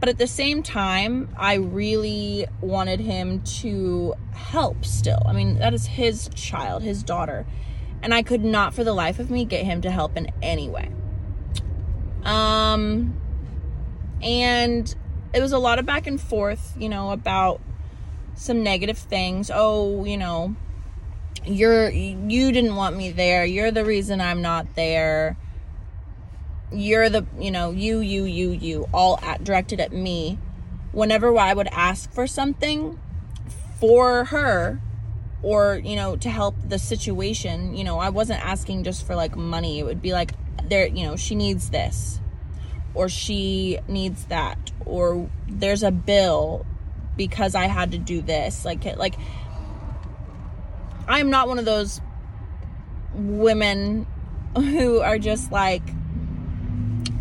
But 0.00 0.08
at 0.08 0.18
the 0.18 0.26
same 0.26 0.62
time, 0.62 1.28
I 1.36 1.54
really 1.54 2.46
wanted 2.60 3.00
him 3.00 3.42
to 3.60 4.14
help 4.32 4.84
still. 4.84 5.22
I 5.26 5.32
mean, 5.32 5.58
that 5.58 5.74
is 5.74 5.86
his 5.86 6.30
child, 6.34 6.82
his 6.82 7.02
daughter. 7.02 7.46
And 8.02 8.14
I 8.14 8.22
could 8.22 8.44
not 8.44 8.74
for 8.74 8.84
the 8.84 8.92
life 8.92 9.18
of 9.18 9.30
me 9.30 9.44
get 9.44 9.64
him 9.64 9.80
to 9.82 9.90
help 9.90 10.16
in 10.16 10.30
any 10.40 10.68
way. 10.68 10.90
Um 12.22 13.16
and 14.22 14.94
it 15.32 15.40
was 15.40 15.52
a 15.52 15.58
lot 15.58 15.78
of 15.78 15.86
back 15.86 16.06
and 16.06 16.20
forth, 16.20 16.74
you 16.78 16.88
know, 16.88 17.10
about 17.10 17.60
some 18.34 18.62
negative 18.62 18.98
things. 18.98 19.50
Oh, 19.52 20.04
you 20.04 20.16
know, 20.16 20.56
you're 21.44 21.90
you 21.90 22.52
didn't 22.52 22.76
want 22.76 22.96
me 22.96 23.10
there. 23.10 23.44
You're 23.44 23.70
the 23.70 23.84
reason 23.84 24.20
I'm 24.20 24.42
not 24.42 24.74
there. 24.74 25.36
You're 26.72 27.08
the, 27.08 27.26
you 27.38 27.50
know, 27.50 27.70
you 27.70 28.00
you 28.00 28.24
you 28.24 28.50
you 28.50 28.88
all 28.92 29.18
at, 29.22 29.44
directed 29.44 29.80
at 29.80 29.92
me. 29.92 30.38
Whenever 30.92 31.36
I 31.36 31.54
would 31.54 31.68
ask 31.68 32.10
for 32.12 32.26
something 32.26 32.98
for 33.78 34.24
her 34.26 34.80
or, 35.42 35.80
you 35.84 35.96
know, 35.96 36.16
to 36.16 36.28
help 36.28 36.56
the 36.66 36.78
situation, 36.78 37.76
you 37.76 37.84
know, 37.84 37.98
I 37.98 38.08
wasn't 38.08 38.44
asking 38.44 38.84
just 38.84 39.06
for 39.06 39.14
like 39.14 39.36
money. 39.36 39.78
It 39.78 39.84
would 39.84 40.02
be 40.02 40.12
like 40.12 40.32
there, 40.68 40.86
you 40.86 41.06
know, 41.06 41.16
she 41.16 41.34
needs 41.34 41.70
this 41.70 42.20
or 42.94 43.08
she 43.08 43.78
needs 43.86 44.24
that 44.26 44.72
or 44.84 45.30
there's 45.46 45.82
a 45.82 45.90
bill 45.90 46.66
because 47.16 47.54
I 47.54 47.66
had 47.66 47.92
to 47.92 47.98
do 47.98 48.20
this. 48.20 48.64
Like 48.64 48.84
like 48.96 49.14
I'm 51.08 51.30
not 51.30 51.48
one 51.48 51.58
of 51.58 51.64
those 51.64 52.00
women 53.14 54.06
who 54.54 55.00
are 55.00 55.18
just 55.18 55.50
like, 55.50 55.82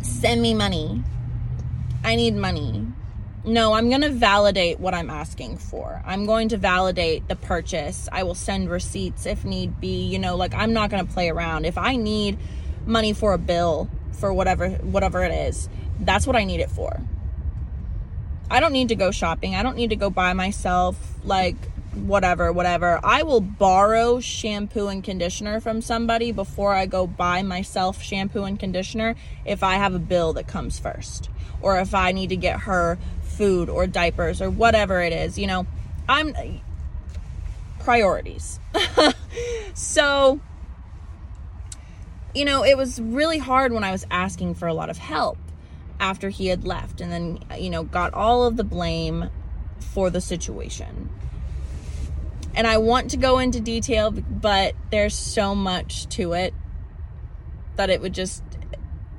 send 0.01 0.41
me 0.41 0.53
money. 0.53 1.03
I 2.03 2.15
need 2.15 2.35
money. 2.35 2.85
No, 3.45 3.71
I'm 3.71 3.87
going 3.87 4.01
to 4.01 4.09
validate 4.09 4.79
what 4.79 4.93
I'm 4.93 5.09
asking 5.09 5.57
for. 5.57 6.01
I'm 6.05 6.25
going 6.25 6.49
to 6.49 6.57
validate 6.57 7.29
the 7.29 7.35
purchase. 7.37 8.09
I 8.11 8.23
will 8.23 8.35
send 8.35 8.69
receipts 8.69 9.25
if 9.25 9.45
need 9.45 9.79
be. 9.79 10.05
You 10.05 10.19
know, 10.19 10.35
like 10.35 10.53
I'm 10.53 10.73
not 10.73 10.89
going 10.89 11.05
to 11.05 11.13
play 11.13 11.29
around. 11.29 11.65
If 11.65 11.77
I 11.77 11.95
need 11.95 12.37
money 12.85 13.13
for 13.13 13.33
a 13.33 13.37
bill 13.37 13.89
for 14.11 14.33
whatever 14.33 14.69
whatever 14.69 15.23
it 15.23 15.31
is, 15.31 15.69
that's 16.01 16.27
what 16.27 16.35
I 16.35 16.43
need 16.43 16.59
it 16.59 16.69
for. 16.69 16.99
I 18.51 18.59
don't 18.59 18.73
need 18.73 18.89
to 18.89 18.95
go 18.95 19.11
shopping. 19.11 19.55
I 19.55 19.63
don't 19.63 19.77
need 19.77 19.91
to 19.91 19.95
go 19.95 20.09
buy 20.09 20.33
myself 20.33 20.97
like 21.23 21.55
whatever, 21.97 22.51
whatever. 22.51 22.99
I 23.03 23.23
will 23.23 23.41
borrow 23.41 24.19
shampoo 24.19 24.87
and 24.87 25.03
conditioner 25.03 25.59
from 25.59 25.81
somebody 25.81 26.31
before 26.31 26.73
I 26.73 26.85
go 26.85 27.07
buy 27.07 27.41
myself 27.41 28.01
shampoo 28.01 28.43
and 28.43 28.59
conditioner 28.59 29.15
if 29.45 29.63
I 29.63 29.75
have 29.75 29.93
a 29.93 29.99
bill 29.99 30.33
that 30.33 30.47
comes 30.47 30.79
first 30.79 31.29
or 31.61 31.79
if 31.79 31.93
I 31.93 32.11
need 32.11 32.29
to 32.29 32.35
get 32.35 32.61
her 32.61 32.97
food 33.23 33.69
or 33.69 33.87
diapers 33.87 34.41
or 34.41 34.49
whatever 34.49 35.01
it 35.01 35.13
is. 35.13 35.37
You 35.37 35.47
know, 35.47 35.67
I'm 36.07 36.35
priorities. 37.79 38.59
so, 39.73 40.39
you 42.35 42.45
know, 42.45 42.63
it 42.63 42.77
was 42.77 42.99
really 42.99 43.37
hard 43.37 43.71
when 43.71 43.83
I 43.83 43.91
was 43.91 44.05
asking 44.11 44.55
for 44.55 44.67
a 44.67 44.73
lot 44.73 44.89
of 44.89 44.97
help 44.97 45.37
after 45.99 46.29
he 46.29 46.47
had 46.47 46.65
left 46.65 47.01
and 47.01 47.11
then, 47.11 47.39
you 47.57 47.69
know, 47.69 47.83
got 47.83 48.13
all 48.13 48.45
of 48.45 48.57
the 48.57 48.63
blame 48.63 49.29
for 49.79 50.09
the 50.09 50.21
situation 50.21 51.09
and 52.57 52.65
I 52.65 52.79
want 52.79 53.11
to 53.11 53.17
go 53.17 53.37
into 53.37 53.59
detail, 53.59 54.09
but 54.09 54.73
there's 54.89 55.13
so 55.13 55.53
much 55.53 56.07
to 56.15 56.33
it 56.33 56.55
that 57.75 57.91
it 57.91 58.01
would 58.01 58.13
just 58.13 58.43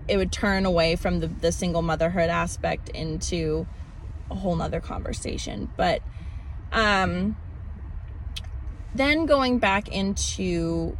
it 0.09 0.17
would 0.17 0.33
turn 0.33 0.67
away 0.67 0.97
from 0.97 1.21
the, 1.21 1.29
the 1.29 1.53
single 1.53 1.81
motherhood 1.81 2.31
aspect 2.31 2.89
into 2.89 3.69
a 4.29 4.35
whole 4.35 4.57
nother 4.57 4.81
conversation. 4.81 5.71
But 5.77 6.03
um 6.73 7.37
then 8.93 9.27
going 9.27 9.61
back 9.61 9.87
into 9.87 10.99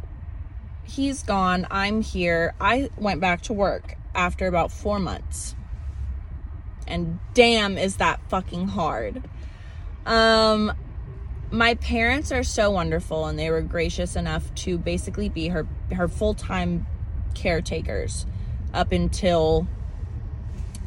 he's 0.85 1.23
gone, 1.23 1.67
I'm 1.69 2.01
here. 2.01 2.53
I 2.61 2.89
went 2.97 3.19
back 3.19 3.41
to 3.43 3.53
work 3.53 3.97
after 4.15 4.47
about 4.47 4.71
four 4.71 4.97
months. 4.97 5.55
And 6.87 7.19
damn 7.33 7.77
is 7.77 7.97
that 7.97 8.21
fucking 8.29 8.69
hard. 8.69 9.27
Um 10.05 10.71
my 11.51 11.73
parents 11.75 12.31
are 12.31 12.43
so 12.43 12.69
wonderful 12.69 13.25
and 13.25 13.37
they 13.37 13.49
were 13.49 13.61
gracious 13.61 14.15
enough 14.15 14.53
to 14.55 14.77
basically 14.77 15.29
be 15.29 15.47
her 15.47 15.67
her 15.91 16.07
full-time 16.07 16.85
caretakers 17.33 18.25
up 18.73 18.91
until 18.91 19.67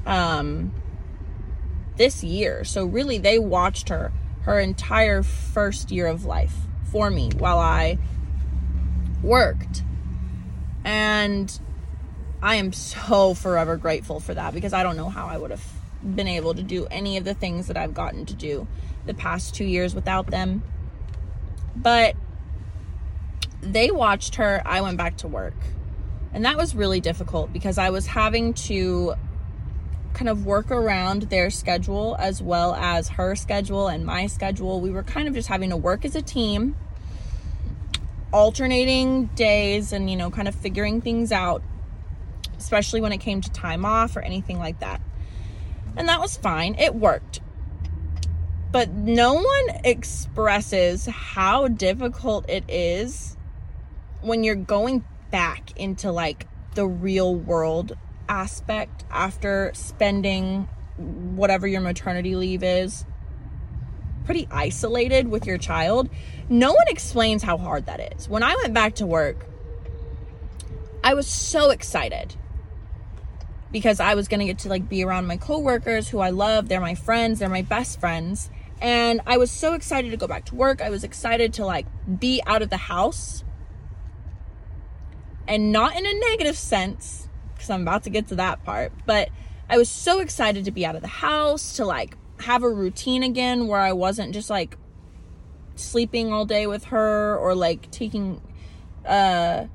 um 0.07 0.72
this 1.96 2.25
year. 2.25 2.64
So 2.64 2.85
really 2.85 3.18
they 3.18 3.38
watched 3.38 3.88
her 3.88 4.12
her 4.42 4.59
entire 4.59 5.22
first 5.22 5.90
year 5.90 6.07
of 6.07 6.25
life 6.25 6.55
for 6.90 7.11
me 7.11 7.31
while 7.37 7.59
I 7.59 7.98
worked. 9.22 9.83
And 10.85 11.59
I 12.42 12.57
am 12.57 12.72
so 12.72 13.35
forever 13.35 13.77
grateful 13.77 14.18
for 14.20 14.35
that 14.35 14.53
because 14.53 14.72
I 14.72 14.83
don't 14.83 14.96
know 14.96 15.09
how 15.09 15.27
I 15.27 15.38
would 15.38 15.51
have 15.51 15.64
been 16.03 16.27
able 16.27 16.55
to 16.55 16.62
do 16.62 16.87
any 16.90 17.16
of 17.16 17.25
the 17.25 17.35
things 17.35 17.68
that 17.68 17.77
I've 17.77 17.94
gotten 17.94 18.27
to 18.27 18.35
do 18.35 18.66
the 19.06 19.14
past 19.14 19.54
two 19.54 19.64
years 19.64 19.94
without 19.94 20.28
them. 20.28 20.62
But 21.74 22.14
they 23.60 23.90
watched 23.90 24.36
her. 24.36 24.62
I 24.64 24.80
went 24.80 24.96
back 24.96 25.16
to 25.18 25.28
work. 25.28 25.54
And 26.32 26.44
that 26.44 26.56
was 26.56 26.74
really 26.74 27.00
difficult 27.00 27.52
because 27.52 27.78
I 27.78 27.90
was 27.90 28.06
having 28.06 28.54
to 28.54 29.14
kind 30.14 30.28
of 30.28 30.46
work 30.46 30.70
around 30.70 31.22
their 31.22 31.50
schedule 31.50 32.16
as 32.18 32.42
well 32.42 32.74
as 32.74 33.08
her 33.10 33.34
schedule 33.34 33.88
and 33.88 34.04
my 34.04 34.26
schedule. 34.26 34.80
We 34.80 34.90
were 34.90 35.02
kind 35.02 35.28
of 35.28 35.34
just 35.34 35.48
having 35.48 35.70
to 35.70 35.76
work 35.76 36.04
as 36.04 36.16
a 36.16 36.22
team, 36.22 36.74
alternating 38.32 39.26
days 39.26 39.92
and, 39.92 40.10
you 40.10 40.16
know, 40.16 40.30
kind 40.30 40.48
of 40.48 40.54
figuring 40.54 41.00
things 41.00 41.32
out, 41.32 41.62
especially 42.58 43.00
when 43.00 43.12
it 43.12 43.18
came 43.18 43.40
to 43.40 43.50
time 43.50 43.84
off 43.84 44.16
or 44.16 44.20
anything 44.20 44.58
like 44.58 44.80
that. 44.80 45.00
And 45.96 46.08
that 46.08 46.20
was 46.20 46.36
fine. 46.36 46.76
It 46.78 46.94
worked 46.94 47.40
but 48.72 48.90
no 48.90 49.35
one 49.35 49.80
expresses 49.85 51.06
how 51.06 51.68
difficult 51.68 52.48
it 52.48 52.64
is 52.68 53.37
when 54.22 54.42
you're 54.42 54.54
going 54.54 55.04
back 55.30 55.76
into 55.76 56.11
like 56.11 56.46
the 56.74 56.87
real 56.87 57.35
world 57.35 57.96
aspect 58.28 59.04
after 59.11 59.70
spending 59.74 60.68
whatever 60.96 61.66
your 61.66 61.82
maternity 61.82 62.35
leave 62.35 62.62
is 62.62 63.04
pretty 64.24 64.48
isolated 64.50 65.28
with 65.28 65.46
your 65.46 65.58
child. 65.58 66.08
No 66.48 66.72
one 66.72 66.87
explains 66.88 67.42
how 67.42 67.58
hard 67.58 67.87
that 67.87 68.14
is. 68.16 68.28
When 68.28 68.42
I 68.42 68.54
went 68.56 68.72
back 68.72 68.94
to 68.96 69.06
work, 69.06 69.46
I 71.04 71.14
was 71.14 71.26
so 71.26 71.70
excited 71.70 72.37
because 73.72 74.00
I 74.00 74.14
was 74.14 74.28
going 74.28 74.40
to 74.40 74.46
get 74.46 74.61
to 74.61 74.68
like 74.68 74.88
be 74.88 75.04
around 75.04 75.26
my 75.26 75.37
coworkers 75.37 76.08
who 76.08 76.20
I 76.20 76.30
love. 76.30 76.68
They're 76.68 76.80
my 76.80 76.94
friends, 76.94 77.40
they're 77.40 77.48
my 77.48 77.62
best 77.62 77.98
friends. 77.98 78.50
And 78.82 79.20
I 79.26 79.36
was 79.36 79.52
so 79.52 79.74
excited 79.74 80.10
to 80.10 80.16
go 80.16 80.26
back 80.26 80.44
to 80.46 80.56
work. 80.56 80.82
I 80.82 80.90
was 80.90 81.04
excited 81.04 81.54
to 81.54 81.64
like 81.64 81.86
be 82.18 82.42
out 82.46 82.62
of 82.62 82.68
the 82.68 82.76
house. 82.76 83.44
And 85.46 85.70
not 85.70 85.96
in 85.96 86.04
a 86.04 86.12
negative 86.12 86.58
sense, 86.58 87.28
because 87.54 87.70
I'm 87.70 87.82
about 87.82 88.02
to 88.04 88.10
get 88.10 88.26
to 88.28 88.34
that 88.36 88.64
part, 88.64 88.92
but 89.06 89.28
I 89.70 89.78
was 89.78 89.88
so 89.88 90.18
excited 90.18 90.64
to 90.64 90.72
be 90.72 90.84
out 90.84 90.96
of 90.96 91.02
the 91.02 91.08
house, 91.08 91.76
to 91.76 91.84
like 91.84 92.16
have 92.40 92.64
a 92.64 92.68
routine 92.68 93.22
again 93.22 93.68
where 93.68 93.80
I 93.80 93.92
wasn't 93.92 94.34
just 94.34 94.50
like 94.50 94.76
sleeping 95.76 96.32
all 96.32 96.44
day 96.44 96.66
with 96.66 96.84
her 96.86 97.36
or 97.38 97.54
like 97.54 97.90
taking 97.90 98.42
uh 99.06 99.66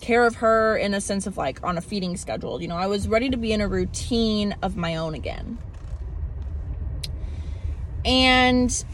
care 0.00 0.26
of 0.26 0.36
her 0.36 0.76
in 0.76 0.94
a 0.94 1.00
sense 1.00 1.26
of 1.26 1.36
like 1.36 1.62
on 1.62 1.78
a 1.78 1.80
feeding 1.80 2.16
schedule. 2.16 2.60
You 2.60 2.68
know, 2.68 2.76
I 2.76 2.88
was 2.88 3.06
ready 3.06 3.30
to 3.30 3.36
be 3.36 3.52
in 3.52 3.60
a 3.60 3.68
routine 3.68 4.56
of 4.60 4.76
my 4.76 4.96
own 4.96 5.14
again. 5.14 5.58
And 8.08 8.84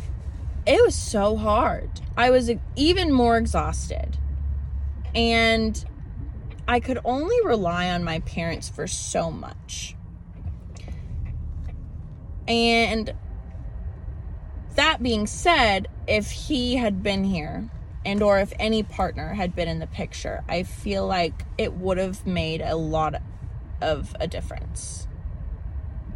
it 0.66 0.84
was 0.84 0.96
so 0.96 1.36
hard. 1.36 2.00
I 2.16 2.30
was 2.30 2.50
even 2.74 3.12
more 3.12 3.38
exhausted. 3.38 4.18
And 5.14 5.82
I 6.66 6.80
could 6.80 6.98
only 7.04 7.36
rely 7.44 7.90
on 7.90 8.02
my 8.02 8.18
parents 8.20 8.68
for 8.68 8.88
so 8.88 9.30
much. 9.30 9.94
And 12.48 13.14
that 14.74 15.00
being 15.00 15.28
said, 15.28 15.86
if 16.08 16.32
he 16.32 16.74
had 16.74 17.04
been 17.04 17.22
here 17.22 17.70
and 18.04 18.20
or 18.20 18.40
if 18.40 18.52
any 18.58 18.82
partner 18.82 19.34
had 19.34 19.54
been 19.54 19.68
in 19.68 19.78
the 19.78 19.86
picture, 19.86 20.42
I 20.48 20.64
feel 20.64 21.06
like 21.06 21.44
it 21.56 21.74
would 21.74 21.98
have 21.98 22.26
made 22.26 22.62
a 22.62 22.74
lot 22.74 23.22
of 23.80 24.16
a 24.18 24.26
difference. 24.26 25.06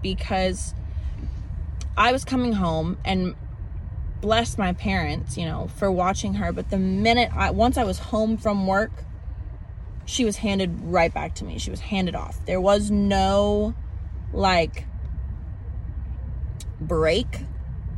Because 0.02 0.74
I 1.98 2.12
was 2.12 2.24
coming 2.24 2.52
home 2.52 2.96
and 3.04 3.34
bless 4.20 4.56
my 4.56 4.72
parents, 4.72 5.36
you 5.36 5.44
know, 5.44 5.68
for 5.76 5.90
watching 5.90 6.34
her, 6.34 6.52
but 6.52 6.70
the 6.70 6.78
minute 6.78 7.28
I 7.34 7.50
once 7.50 7.76
I 7.76 7.82
was 7.82 7.98
home 7.98 8.36
from 8.36 8.68
work, 8.68 8.92
she 10.04 10.24
was 10.24 10.36
handed 10.36 10.80
right 10.80 11.12
back 11.12 11.34
to 11.34 11.44
me. 11.44 11.58
She 11.58 11.70
was 11.70 11.80
handed 11.80 12.14
off. 12.14 12.38
There 12.46 12.60
was 12.60 12.92
no 12.92 13.74
like 14.32 14.86
break. 16.80 17.40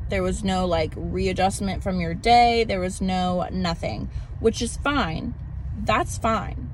There 0.08 0.22
was 0.22 0.42
no 0.42 0.66
like 0.66 0.94
readjustment 0.96 1.82
from 1.82 2.00
your 2.00 2.14
day. 2.14 2.64
There 2.64 2.80
was 2.80 3.02
no 3.02 3.48
nothing, 3.52 4.08
which 4.40 4.62
is 4.62 4.78
fine. 4.78 5.34
That's 5.78 6.16
fine. 6.16 6.70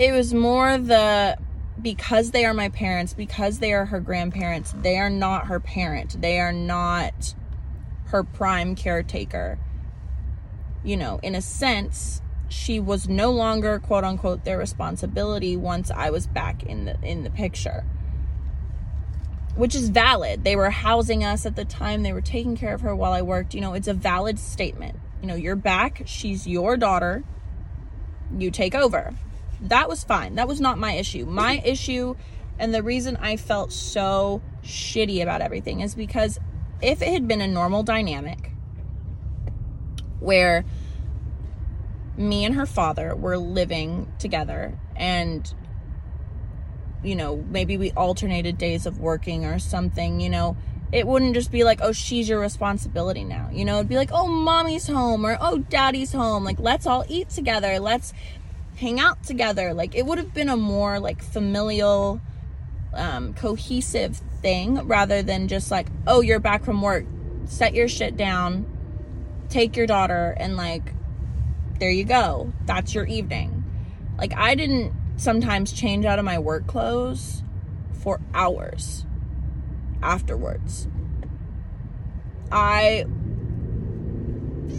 It 0.00 0.10
was 0.10 0.34
more 0.34 0.78
the 0.78 1.38
because 1.80 2.30
they 2.30 2.44
are 2.44 2.54
my 2.54 2.68
parents, 2.68 3.14
because 3.14 3.58
they 3.58 3.72
are 3.72 3.86
her 3.86 4.00
grandparents, 4.00 4.74
they 4.76 4.98
are 4.98 5.10
not 5.10 5.46
her 5.46 5.60
parent. 5.60 6.20
They 6.20 6.38
are 6.38 6.52
not 6.52 7.34
her 8.06 8.22
prime 8.22 8.76
caretaker. 8.76 9.58
You 10.84 10.96
know, 10.96 11.18
in 11.22 11.34
a 11.34 11.42
sense, 11.42 12.22
she 12.48 12.78
was 12.78 13.08
no 13.08 13.30
longer 13.30 13.78
quote 13.78 14.04
unquote 14.04 14.44
their 14.44 14.58
responsibility 14.58 15.56
once 15.56 15.90
I 15.90 16.10
was 16.10 16.26
back 16.26 16.62
in 16.62 16.84
the 16.84 16.96
in 17.02 17.24
the 17.24 17.30
picture. 17.30 17.84
Which 19.56 19.74
is 19.74 19.88
valid. 19.88 20.42
They 20.42 20.56
were 20.56 20.70
housing 20.70 21.22
us 21.24 21.46
at 21.46 21.54
the 21.54 21.64
time. 21.64 22.02
They 22.02 22.12
were 22.12 22.20
taking 22.20 22.56
care 22.56 22.74
of 22.74 22.80
her 22.80 22.94
while 22.94 23.12
I 23.12 23.22
worked. 23.22 23.54
You 23.54 23.60
know, 23.60 23.74
it's 23.74 23.88
a 23.88 23.94
valid 23.94 24.38
statement. 24.38 24.98
You 25.20 25.28
know, 25.28 25.36
you're 25.36 25.56
back. 25.56 26.02
She's 26.06 26.46
your 26.46 26.76
daughter. 26.76 27.22
You 28.36 28.50
take 28.50 28.74
over. 28.74 29.14
That 29.64 29.88
was 29.88 30.04
fine. 30.04 30.34
That 30.36 30.46
was 30.46 30.60
not 30.60 30.78
my 30.78 30.92
issue. 30.92 31.24
My 31.26 31.60
issue 31.64 32.14
and 32.58 32.72
the 32.72 32.82
reason 32.82 33.16
I 33.16 33.36
felt 33.36 33.72
so 33.72 34.42
shitty 34.62 35.22
about 35.22 35.40
everything 35.40 35.80
is 35.80 35.94
because 35.94 36.38
if 36.80 37.02
it 37.02 37.08
had 37.08 37.26
been 37.26 37.40
a 37.40 37.48
normal 37.48 37.82
dynamic 37.82 38.52
where 40.20 40.64
me 42.16 42.44
and 42.44 42.54
her 42.54 42.66
father 42.66 43.14
were 43.14 43.36
living 43.36 44.12
together 44.18 44.78
and 44.94 45.52
you 47.02 47.16
know 47.16 47.44
maybe 47.48 47.76
we 47.76 47.90
alternated 47.92 48.56
days 48.56 48.86
of 48.86 49.00
working 49.00 49.44
or 49.44 49.58
something 49.58 50.20
you 50.20 50.28
know 50.28 50.56
it 50.92 51.06
wouldn't 51.06 51.34
just 51.34 51.50
be 51.50 51.64
like 51.64 51.80
oh 51.82 51.90
she's 51.90 52.28
your 52.28 52.38
responsibility 52.38 53.24
now 53.24 53.50
you 53.52 53.64
know 53.64 53.76
it'd 53.76 53.88
be 53.88 53.96
like 53.96 54.10
oh 54.12 54.28
mommy's 54.28 54.86
home 54.86 55.26
or 55.26 55.36
oh 55.40 55.58
daddy's 55.58 56.12
home 56.12 56.44
like 56.44 56.58
let's 56.60 56.86
all 56.86 57.04
eat 57.08 57.28
together 57.28 57.80
let's 57.80 58.14
hang 58.76 58.98
out 59.00 59.22
together 59.22 59.72
like 59.72 59.94
it 59.94 60.04
would 60.04 60.18
have 60.18 60.34
been 60.34 60.48
a 60.48 60.56
more 60.56 60.98
like 60.98 61.22
familial 61.22 62.20
um, 62.94 63.34
cohesive 63.34 64.16
thing 64.42 64.86
rather 64.86 65.22
than 65.22 65.48
just 65.48 65.70
like 65.70 65.86
oh 66.06 66.20
you're 66.20 66.40
back 66.40 66.64
from 66.64 66.82
work 66.82 67.04
set 67.46 67.74
your 67.74 67.88
shit 67.88 68.16
down 68.16 68.66
take 69.48 69.76
your 69.76 69.86
daughter 69.86 70.34
and 70.38 70.56
like 70.56 70.92
there 71.78 71.90
you 71.90 72.04
go. 72.04 72.52
That's 72.66 72.94
your 72.94 73.06
evening. 73.06 73.64
Like, 74.16 74.32
I 74.36 74.54
didn't 74.54 74.92
sometimes 75.16 75.72
change 75.72 76.04
out 76.04 76.18
of 76.18 76.24
my 76.24 76.38
work 76.38 76.66
clothes 76.66 77.42
for 77.92 78.20
hours 78.32 79.04
afterwards. 80.02 80.88
I 82.52 83.06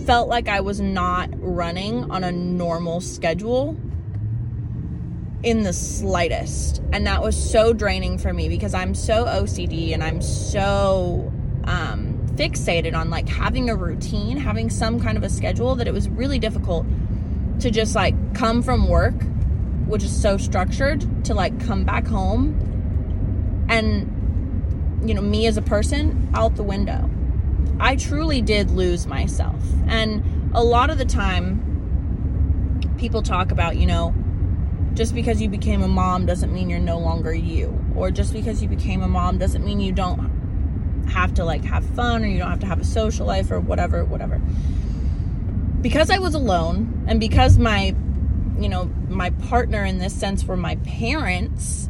felt 0.06 0.28
like 0.28 0.48
I 0.48 0.62
was 0.62 0.80
not 0.80 1.30
running 1.34 2.10
on 2.12 2.24
a 2.24 2.32
normal 2.32 3.02
schedule 3.02 3.78
in 5.44 5.64
the 5.64 5.74
slightest. 5.74 6.82
And 6.92 7.06
that 7.08 7.22
was 7.22 7.36
so 7.38 7.72
draining 7.72 8.18
for 8.18 8.34
me 8.34 8.50
because 8.50 8.74
I'm 8.74 8.96
so 8.96 9.26
OCD 9.26 9.94
and 9.94 10.04
I'm 10.04 10.22
so 10.22 11.32
um, 11.66 12.20
fixated 12.36 12.96
on 12.96 13.10
like 13.10 13.30
having 13.30 13.70
a 13.70 13.76
routine, 13.76 14.38
having 14.38 14.70
some 14.70 15.00
kind 15.00 15.18
of 15.18 15.24
a 15.24 15.30
schedule 15.30 15.76
that 15.76 15.88
it 15.88 15.94
was 15.94 16.10
really 16.10 16.40
difficult 16.40 16.86
to 17.60 17.70
just 17.70 17.96
like 17.96 18.16
come 18.34 18.62
from 18.62 18.88
work, 18.88 19.16
which 19.86 20.04
is 20.04 20.22
so 20.22 20.38
structured, 20.38 21.26
to 21.26 21.34
like 21.34 21.60
come 21.66 21.84
back 21.84 22.08
home 22.08 23.66
and 23.70 24.12
you 25.08 25.14
know, 25.14 25.22
me 25.22 25.46
as 25.46 25.58
a 25.58 25.62
person 25.62 26.30
out 26.34 26.56
the 26.56 26.64
window. 26.64 27.10
I 27.80 27.96
truly 27.96 28.42
did 28.42 28.72
lose 28.72 29.06
myself. 29.08 29.62
And 29.88 30.52
a 30.54 30.64
lot 30.64 30.90
of 30.90 30.98
the 30.98 31.06
time 31.06 32.94
people 32.98 33.22
talk 33.22 33.52
about, 33.52 33.78
you 33.78 33.86
know, 33.86 34.14
just 34.94 35.14
because 35.14 35.42
you 35.42 35.50
became 35.50 35.84
a 35.84 35.88
mom 35.88 36.26
doesn't 36.26 36.54
mean 36.54 36.70
you're 36.70 36.80
no 36.80 36.98
longer 36.98 37.34
you. 37.34 37.78
Or 37.96 38.12
just 38.12 38.34
because 38.34 38.62
you 38.62 38.70
became 38.70 39.02
a 39.02 39.08
mom 39.08 39.38
doesn't 39.38 39.64
mean 39.64 39.80
you 39.80 39.92
don't 39.92 41.08
have 41.10 41.34
to 41.36 41.46
like 41.46 41.64
have 41.66 41.86
fun 41.86 42.24
or 42.24 42.28
you 42.28 42.40
don't 42.40 42.50
have 42.50 42.62
to 42.62 42.66
have 42.66 42.80
a 42.80 42.86
social 42.86 43.26
life 43.26 43.52
or 43.52 43.60
whatever, 43.60 44.04
whatever. 44.06 44.42
Because 45.82 46.10
I 46.10 46.20
was 46.20 46.34
alone 46.34 47.06
and 47.08 47.20
because 47.20 47.58
my, 47.58 47.96
you 48.60 48.70
know, 48.70 48.86
my 49.10 49.30
partner 49.30 49.84
in 49.84 50.00
this 50.00 50.14
sense 50.14 50.46
were 50.46 50.58
my 50.58 50.78
parents 50.78 51.90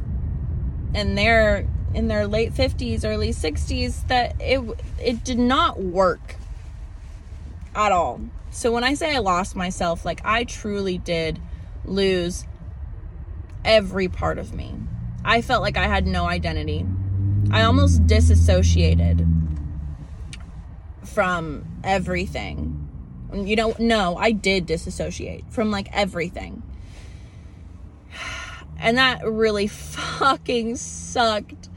and 0.93 1.17
they're 1.17 1.67
in 1.95 2.09
their 2.09 2.27
late 2.27 2.53
50s, 2.53 3.05
early 3.05 3.29
60s, 3.29 4.07
that 4.07 4.35
it 4.39 4.61
it 4.99 5.23
did 5.23 5.39
not 5.39 5.81
work 5.81 6.35
at 7.73 7.91
all. 7.91 8.21
So 8.51 8.71
when 8.71 8.83
I 8.83 8.93
say 8.93 9.15
I 9.15 9.19
lost 9.19 9.55
myself, 9.55 10.05
like 10.05 10.21
I 10.25 10.43
truly 10.43 10.97
did 10.97 11.39
lose 11.85 12.45
every 13.63 14.07
part 14.07 14.37
of 14.37 14.53
me. 14.53 14.75
I 15.23 15.41
felt 15.41 15.61
like 15.61 15.77
I 15.77 15.87
had 15.87 16.05
no 16.05 16.25
identity. 16.25 16.85
I 17.51 17.63
almost 17.63 18.05
disassociated 18.05 19.25
from 21.03 21.65
everything. 21.83 22.81
You 23.33 23.55
know, 23.55 23.75
no, 23.79 24.17
I 24.17 24.31
did 24.31 24.65
disassociate 24.65 25.45
from 25.49 25.71
like 25.71 25.87
everything. 25.91 26.61
And 28.77 28.97
that 28.97 29.25
really 29.25 29.67
fucking 30.19 30.75
sucked 30.75 31.69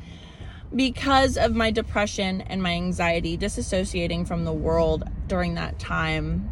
because 0.75 1.37
of 1.37 1.55
my 1.55 1.71
depression 1.71 2.41
and 2.43 2.63
my 2.63 2.73
anxiety, 2.73 3.39
disassociating 3.39 4.27
from 4.27 4.45
the 4.45 4.53
world 4.53 5.05
during 5.27 5.55
that 5.55 5.79
time 5.79 6.51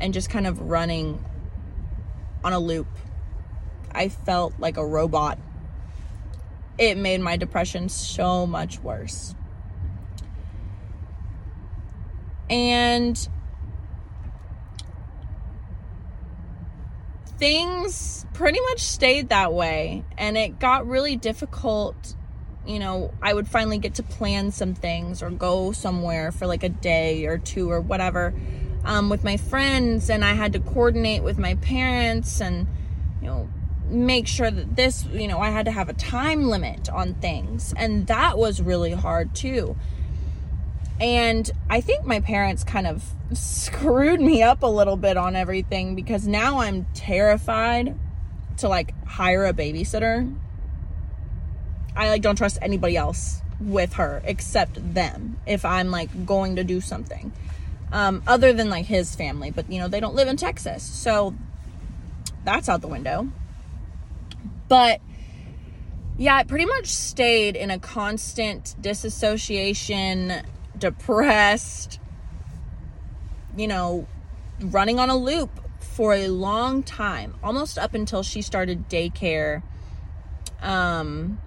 and 0.00 0.12
just 0.12 0.30
kind 0.30 0.46
of 0.46 0.60
running 0.60 1.24
on 2.44 2.52
a 2.52 2.58
loop. 2.58 2.88
I 3.92 4.08
felt 4.08 4.54
like 4.58 4.76
a 4.76 4.86
robot 4.86 5.38
it 6.78 6.96
made 6.98 7.20
my 7.20 7.36
depression 7.36 7.88
so 7.88 8.46
much 8.46 8.78
worse. 8.80 9.34
And 12.48 13.28
things 17.38 18.26
pretty 18.34 18.60
much 18.60 18.80
stayed 18.80 19.30
that 19.30 19.52
way. 19.52 20.04
And 20.16 20.36
it 20.36 20.58
got 20.58 20.86
really 20.86 21.16
difficult. 21.16 22.14
You 22.66 22.78
know, 22.78 23.12
I 23.22 23.32
would 23.32 23.48
finally 23.48 23.78
get 23.78 23.94
to 23.94 24.02
plan 24.02 24.50
some 24.50 24.74
things 24.74 25.22
or 25.22 25.30
go 25.30 25.72
somewhere 25.72 26.32
for 26.32 26.46
like 26.46 26.62
a 26.62 26.68
day 26.68 27.26
or 27.26 27.38
two 27.38 27.70
or 27.70 27.80
whatever 27.80 28.34
um, 28.84 29.08
with 29.08 29.24
my 29.24 29.36
friends. 29.36 30.10
And 30.10 30.24
I 30.24 30.32
had 30.34 30.52
to 30.54 30.60
coordinate 30.60 31.22
with 31.22 31.38
my 31.38 31.54
parents 31.56 32.40
and, 32.40 32.66
you 33.20 33.28
know, 33.28 33.48
make 33.88 34.26
sure 34.26 34.50
that 34.50 34.76
this, 34.76 35.04
you 35.06 35.28
know, 35.28 35.38
I 35.38 35.50
had 35.50 35.66
to 35.66 35.72
have 35.72 35.88
a 35.88 35.92
time 35.92 36.48
limit 36.48 36.88
on 36.90 37.14
things. 37.14 37.72
And 37.76 38.06
that 38.08 38.36
was 38.36 38.60
really 38.60 38.92
hard 38.92 39.34
too. 39.34 39.76
And 41.00 41.50
I 41.68 41.80
think 41.80 42.06
my 42.06 42.20
parents 42.20 42.64
kind 42.64 42.86
of 42.86 43.04
screwed 43.32 44.20
me 44.20 44.42
up 44.42 44.62
a 44.62 44.66
little 44.66 44.96
bit 44.96 45.16
on 45.16 45.36
everything 45.36 45.94
because 45.94 46.26
now 46.26 46.58
I'm 46.58 46.86
terrified 46.94 47.98
to 48.58 48.68
like 48.68 48.94
hire 49.06 49.44
a 49.44 49.52
babysitter. 49.52 50.34
I 51.96 52.10
like 52.10 52.22
don't 52.22 52.36
trust 52.36 52.58
anybody 52.60 52.96
else 52.96 53.40
with 53.58 53.94
her 53.94 54.20
except 54.24 54.94
them 54.94 55.38
if 55.46 55.64
I'm 55.64 55.90
like 55.90 56.26
going 56.26 56.56
to 56.56 56.64
do 56.64 56.80
something. 56.80 57.32
Um, 57.92 58.22
other 58.26 58.52
than 58.52 58.68
like 58.68 58.86
his 58.86 59.14
family, 59.14 59.50
but 59.50 59.70
you 59.70 59.78
know, 59.78 59.88
they 59.88 60.00
don't 60.00 60.14
live 60.14 60.28
in 60.28 60.36
Texas. 60.36 60.82
So 60.82 61.34
that's 62.44 62.68
out 62.68 62.80
the 62.82 62.88
window. 62.88 63.28
But 64.68 65.00
yeah, 66.18 66.36
I 66.36 66.44
pretty 66.44 66.66
much 66.66 66.86
stayed 66.88 67.56
in 67.56 67.70
a 67.70 67.78
constant 67.78 68.74
disassociation, 68.80 70.42
depressed, 70.76 72.00
you 73.56 73.68
know, 73.68 74.06
running 74.60 74.98
on 74.98 75.10
a 75.10 75.16
loop 75.16 75.50
for 75.80 76.12
a 76.12 76.28
long 76.28 76.82
time, 76.82 77.36
almost 77.42 77.78
up 77.78 77.94
until 77.94 78.22
she 78.22 78.42
started 78.42 78.88
daycare 78.88 79.62
um 80.62 81.38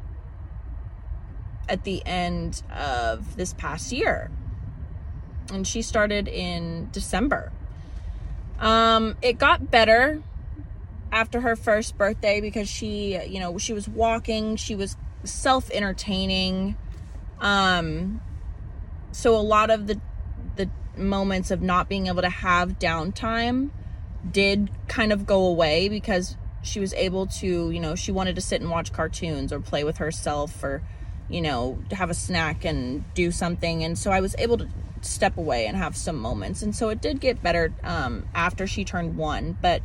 at 1.69 1.83
the 1.83 2.05
end 2.05 2.63
of 2.75 3.37
this 3.37 3.53
past 3.53 3.91
year. 3.91 4.29
And 5.51 5.65
she 5.65 5.81
started 5.81 6.27
in 6.27 6.89
December. 6.91 7.51
Um, 8.59 9.15
it 9.21 9.37
got 9.37 9.71
better 9.71 10.21
after 11.11 11.41
her 11.41 11.55
first 11.55 11.97
birthday 11.97 12.41
because 12.41 12.67
she, 12.67 13.17
you 13.25 13.39
know, 13.39 13.57
she 13.57 13.73
was 13.73 13.87
walking, 13.87 14.55
she 14.57 14.75
was 14.75 14.97
self 15.23 15.71
entertaining. 15.71 16.75
Um, 17.39 18.21
so 19.11 19.35
a 19.35 19.41
lot 19.41 19.69
of 19.69 19.87
the 19.87 19.99
the 20.55 20.69
moments 20.97 21.51
of 21.51 21.61
not 21.61 21.87
being 21.87 22.07
able 22.07 22.21
to 22.21 22.29
have 22.29 22.77
downtime 22.79 23.69
did 24.29 24.69
kind 24.87 25.13
of 25.13 25.25
go 25.25 25.45
away 25.45 25.87
because 25.87 26.35
she 26.61 26.79
was 26.79 26.93
able 26.93 27.25
to, 27.25 27.71
you 27.71 27.79
know, 27.79 27.95
she 27.95 28.11
wanted 28.11 28.35
to 28.35 28.41
sit 28.41 28.61
and 28.61 28.69
watch 28.69 28.91
cartoons 28.91 29.53
or 29.53 29.59
play 29.59 29.83
with 29.83 29.97
herself 29.97 30.61
or, 30.63 30.83
you 31.29 31.41
know, 31.41 31.77
have 31.91 32.09
a 32.09 32.13
snack 32.13 32.65
and 32.65 33.03
do 33.13 33.31
something. 33.31 33.83
And 33.83 33.97
so 33.97 34.11
I 34.11 34.19
was 34.19 34.35
able 34.37 34.57
to 34.57 34.67
step 35.01 35.37
away 35.37 35.67
and 35.67 35.77
have 35.77 35.95
some 35.95 36.17
moments. 36.17 36.61
And 36.61 36.75
so 36.75 36.89
it 36.89 37.01
did 37.01 37.19
get 37.19 37.41
better 37.41 37.73
um, 37.83 38.27
after 38.33 38.67
she 38.67 38.83
turned 38.83 39.17
one. 39.17 39.57
But 39.61 39.81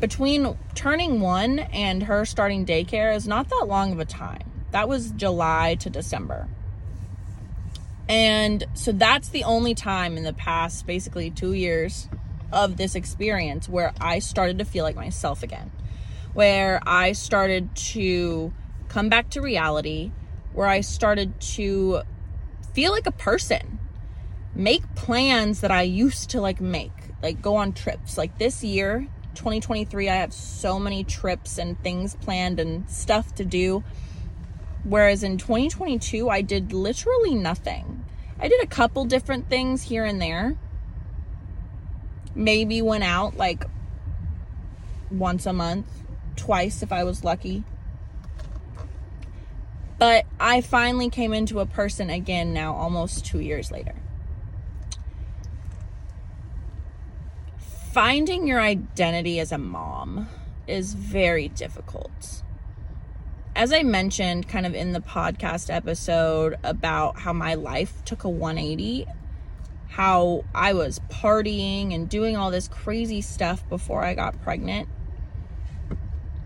between 0.00 0.58
turning 0.74 1.20
one 1.20 1.58
and 1.60 2.04
her 2.04 2.24
starting 2.24 2.66
daycare 2.66 3.14
is 3.14 3.28
not 3.28 3.48
that 3.50 3.66
long 3.68 3.92
of 3.92 4.00
a 4.00 4.04
time. 4.04 4.50
That 4.72 4.88
was 4.88 5.10
July 5.12 5.76
to 5.76 5.90
December. 5.90 6.48
And 8.08 8.64
so 8.74 8.92
that's 8.92 9.28
the 9.28 9.44
only 9.44 9.74
time 9.74 10.16
in 10.16 10.24
the 10.24 10.32
past 10.32 10.86
basically 10.86 11.30
two 11.30 11.52
years 11.52 12.08
of 12.52 12.76
this 12.76 12.94
experience 12.94 13.68
where 13.68 13.92
I 14.00 14.18
started 14.18 14.58
to 14.58 14.64
feel 14.64 14.84
like 14.84 14.96
myself 14.96 15.42
again, 15.42 15.70
where 16.34 16.80
I 16.84 17.12
started 17.12 17.74
to 17.76 18.52
come 18.88 19.08
back 19.08 19.30
to 19.30 19.40
reality, 19.40 20.10
where 20.54 20.66
I 20.66 20.80
started 20.80 21.40
to 21.40 22.02
feel 22.72 22.92
like 22.92 23.06
a 23.06 23.12
person, 23.12 23.78
make 24.54 24.94
plans 24.94 25.60
that 25.60 25.70
I 25.70 25.82
used 25.82 26.30
to 26.30 26.40
like 26.40 26.60
make, 26.60 26.92
like 27.22 27.40
go 27.40 27.56
on 27.56 27.72
trips. 27.72 28.18
Like 28.18 28.38
this 28.38 28.62
year, 28.62 29.08
2023, 29.34 30.08
I 30.08 30.16
have 30.16 30.32
so 30.32 30.78
many 30.78 31.04
trips 31.04 31.58
and 31.58 31.80
things 31.82 32.16
planned 32.16 32.60
and 32.60 32.88
stuff 32.88 33.34
to 33.36 33.44
do. 33.44 33.82
Whereas 34.84 35.22
in 35.22 35.38
2022, 35.38 36.28
I 36.28 36.42
did 36.42 36.72
literally 36.72 37.34
nothing. 37.34 38.04
I 38.40 38.48
did 38.48 38.62
a 38.62 38.66
couple 38.66 39.04
different 39.04 39.48
things 39.48 39.82
here 39.82 40.04
and 40.04 40.20
there. 40.20 40.56
Maybe 42.34 42.82
went 42.82 43.04
out 43.04 43.36
like 43.36 43.64
once 45.10 45.46
a 45.46 45.52
month, 45.52 45.86
twice 46.34 46.82
if 46.82 46.90
I 46.90 47.04
was 47.04 47.22
lucky. 47.22 47.64
But 50.02 50.26
I 50.40 50.62
finally 50.62 51.10
came 51.10 51.32
into 51.32 51.60
a 51.60 51.66
person 51.66 52.10
again 52.10 52.52
now, 52.52 52.74
almost 52.74 53.24
two 53.24 53.38
years 53.38 53.70
later. 53.70 53.94
finding 57.92 58.46
your 58.46 58.58
identity 58.60 59.38
as 59.38 59.52
a 59.52 59.58
mom 59.58 60.26
is 60.66 60.94
very 60.94 61.48
difficult. 61.48 62.42
As 63.54 63.72
I 63.72 63.82
mentioned 63.82 64.48
kind 64.48 64.64
of 64.64 64.74
in 64.74 64.92
the 64.92 65.00
podcast 65.00 65.72
episode 65.72 66.56
about 66.64 67.20
how 67.20 67.34
my 67.34 67.54
life 67.54 68.02
took 68.06 68.24
a 68.24 68.30
180, 68.30 69.06
how 69.88 70.44
I 70.54 70.72
was 70.72 71.00
partying 71.10 71.94
and 71.94 72.08
doing 72.08 72.34
all 72.34 72.50
this 72.50 72.66
crazy 72.66 73.20
stuff 73.20 73.68
before 73.68 74.02
I 74.02 74.14
got 74.14 74.40
pregnant. 74.42 74.88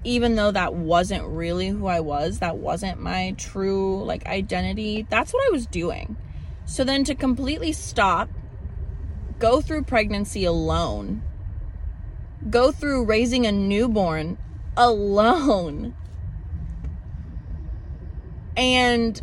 Even 0.07 0.37
though 0.37 0.51
that 0.53 0.75
wasn't 0.75 1.25
really 1.27 1.69
who 1.69 1.87
I 1.87 2.01
was, 2.01 2.39
that 2.39 2.59
wasn't 2.59 3.01
my 3.01 3.35
true 3.37 4.05
like 4.05 4.27
identity. 4.27 5.07
That's 5.11 5.33
what 5.33 5.47
I 5.49 5.51
was 5.51 5.67
doing. 5.67 6.17
So 6.65 6.85
then 6.85 7.05
to 7.05 7.15
completely 7.15 7.73
stop, 7.73 8.29
go 9.39 9.61
through 9.61 9.83
pregnancy 9.83 10.45
alone 10.45 11.23
go 12.51 12.71
through 12.71 13.05
raising 13.05 13.47
a 13.47 13.53
newborn 13.53 14.39
alone 14.77 15.95
and 18.57 19.21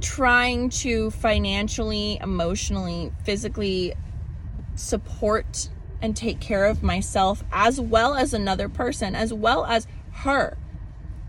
trying 0.00 0.68
to 0.68 1.10
financially, 1.10 2.18
emotionally, 2.22 3.12
physically 3.24 3.94
support 4.74 5.68
and 6.04 6.14
take 6.14 6.38
care 6.38 6.66
of 6.66 6.82
myself 6.82 7.42
as 7.50 7.80
well 7.80 8.14
as 8.14 8.34
another 8.34 8.68
person, 8.68 9.14
as 9.14 9.32
well 9.32 9.64
as 9.64 9.86
her, 10.12 10.58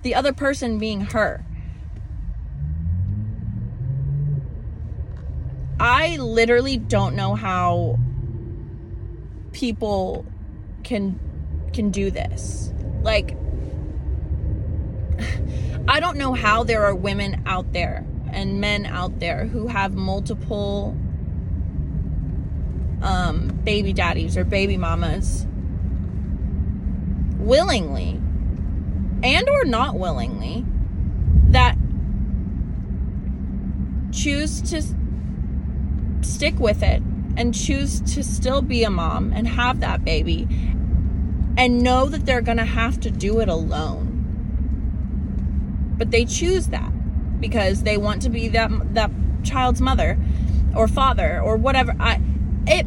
the 0.02 0.14
other 0.14 0.34
person 0.34 0.78
being 0.78 1.00
her. 1.00 1.46
I 5.80 6.18
literally 6.18 6.76
don't 6.76 7.16
know 7.16 7.36
how 7.36 7.98
people 9.54 10.26
can 10.84 11.18
can 11.72 11.90
do 11.90 12.12
this. 12.12 12.74
Like 13.02 13.38
I 15.88 16.02
don't 16.02 16.18
know 16.18 16.34
how 16.34 16.66
there 16.66 16.84
are 16.84 16.94
women 16.94 17.44
out 17.46 17.72
there 17.72 18.06
and 18.30 18.60
men 18.60 18.86
out 18.86 19.22
there 19.22 19.46
who 19.46 19.68
have 19.68 19.96
multiple 19.96 20.98
um, 23.02 23.48
baby 23.64 23.94
daddies 23.94 24.38
or 24.38 24.44
baby 24.44 24.78
mamas 24.78 25.46
willingly 27.38 28.20
and 29.24 29.50
or 29.50 29.66
not 29.66 29.96
willingly 29.96 30.66
that 31.50 31.78
choose 34.12 34.62
to 34.62 34.82
stick 36.22 36.60
with 36.60 36.82
it 36.82 37.02
and 37.38 37.54
choose 37.54 38.02
to 38.02 38.24
still 38.24 38.62
be 38.62 38.84
a 38.84 38.90
mom 38.90 39.32
and 39.34 39.48
have 39.48 39.80
that 39.82 40.04
baby 40.04 40.48
and 41.58 41.82
know 41.82 42.08
that 42.08 42.26
they're 42.26 42.42
going 42.42 42.58
to 42.58 42.66
have 42.66 43.00
to 43.02 43.12
do 43.12 43.40
it 43.40 43.50
alone. 43.50 44.12
But 45.98 46.12
they 46.12 46.26
choose 46.26 46.68
that 46.68 46.92
because 47.40 47.84
they 47.84 47.98
want 47.98 48.22
to 48.24 48.30
be 48.30 48.48
that 48.50 48.72
that 48.94 49.12
child's 49.44 49.82
mother 49.82 50.18
or 50.76 50.88
father 50.88 51.40
or 51.40 51.56
whatever. 51.56 51.96
I 52.00 52.20
it 52.68 52.86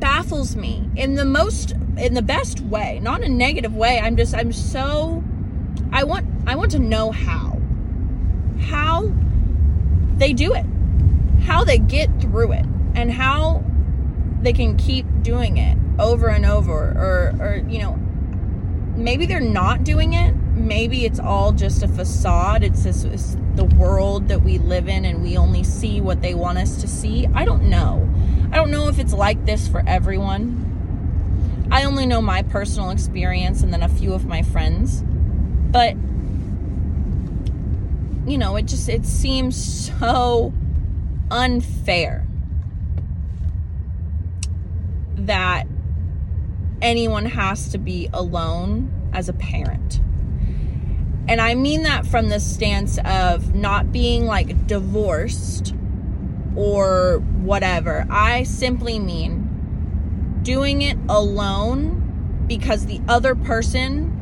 baffles 0.00 0.56
me 0.56 0.88
in 0.96 1.14
the 1.14 1.24
most 1.24 1.72
in 1.96 2.14
the 2.14 2.22
best 2.22 2.60
way, 2.60 2.98
not 3.02 3.22
in 3.22 3.32
a 3.32 3.34
negative 3.34 3.74
way. 3.74 4.00
I'm 4.00 4.16
just 4.16 4.34
I'm 4.34 4.52
so 4.52 5.22
I 5.92 6.04
want 6.04 6.26
I 6.46 6.56
want 6.56 6.70
to 6.72 6.78
know 6.78 7.10
how. 7.10 7.58
How 8.60 9.12
they 10.16 10.32
do 10.32 10.54
it. 10.54 10.66
How 11.42 11.64
they 11.64 11.78
get 11.78 12.20
through 12.20 12.52
it 12.52 12.66
and 12.94 13.10
how 13.10 13.64
they 14.42 14.52
can 14.52 14.76
keep 14.76 15.06
doing 15.22 15.58
it 15.58 15.76
over 15.98 16.28
and 16.28 16.46
over 16.46 16.72
or 16.72 17.34
or 17.40 17.64
you 17.68 17.78
know 17.78 17.98
maybe 18.96 19.26
they're 19.26 19.40
not 19.40 19.84
doing 19.84 20.14
it. 20.14 20.34
Maybe 20.54 21.06
it's 21.06 21.20
all 21.20 21.52
just 21.52 21.82
a 21.82 21.88
facade. 21.88 22.62
It's 22.62 22.82
just 22.82 23.04
it's 23.04 23.36
the 23.54 23.64
world 23.64 24.28
that 24.28 24.42
we 24.42 24.58
live 24.58 24.88
in 24.88 25.04
and 25.04 25.22
we 25.22 25.36
only 25.36 25.64
see 25.64 26.00
what 26.00 26.20
they 26.20 26.34
want 26.34 26.58
us 26.58 26.80
to 26.80 26.88
see. 26.88 27.26
I 27.34 27.44
don't 27.44 27.64
know 27.64 28.09
i 28.50 28.56
don't 28.56 28.70
know 28.70 28.88
if 28.88 28.98
it's 28.98 29.12
like 29.12 29.44
this 29.46 29.68
for 29.68 29.82
everyone 29.86 31.68
i 31.70 31.84
only 31.84 32.06
know 32.06 32.20
my 32.20 32.42
personal 32.42 32.90
experience 32.90 33.62
and 33.62 33.72
then 33.72 33.82
a 33.82 33.88
few 33.88 34.12
of 34.12 34.26
my 34.26 34.42
friends 34.42 35.02
but 35.70 35.94
you 38.26 38.38
know 38.38 38.56
it 38.56 38.66
just 38.66 38.88
it 38.88 39.04
seems 39.04 39.90
so 39.90 40.52
unfair 41.30 42.26
that 45.16 45.66
anyone 46.82 47.26
has 47.26 47.68
to 47.70 47.78
be 47.78 48.08
alone 48.12 48.90
as 49.12 49.28
a 49.28 49.32
parent. 49.32 50.00
And 51.28 51.40
I 51.40 51.54
mean 51.54 51.84
that 51.84 52.06
from 52.06 52.28
the 52.28 52.40
stance 52.40 52.98
of 53.04 53.54
not 53.54 53.92
being 53.92 54.26
like 54.26 54.66
divorced 54.66 55.74
or 56.60 57.20
whatever. 57.40 58.06
I 58.10 58.42
simply 58.42 58.98
mean 58.98 60.40
doing 60.42 60.82
it 60.82 60.98
alone 61.08 62.44
because 62.46 62.84
the 62.84 63.00
other 63.08 63.34
person 63.34 64.16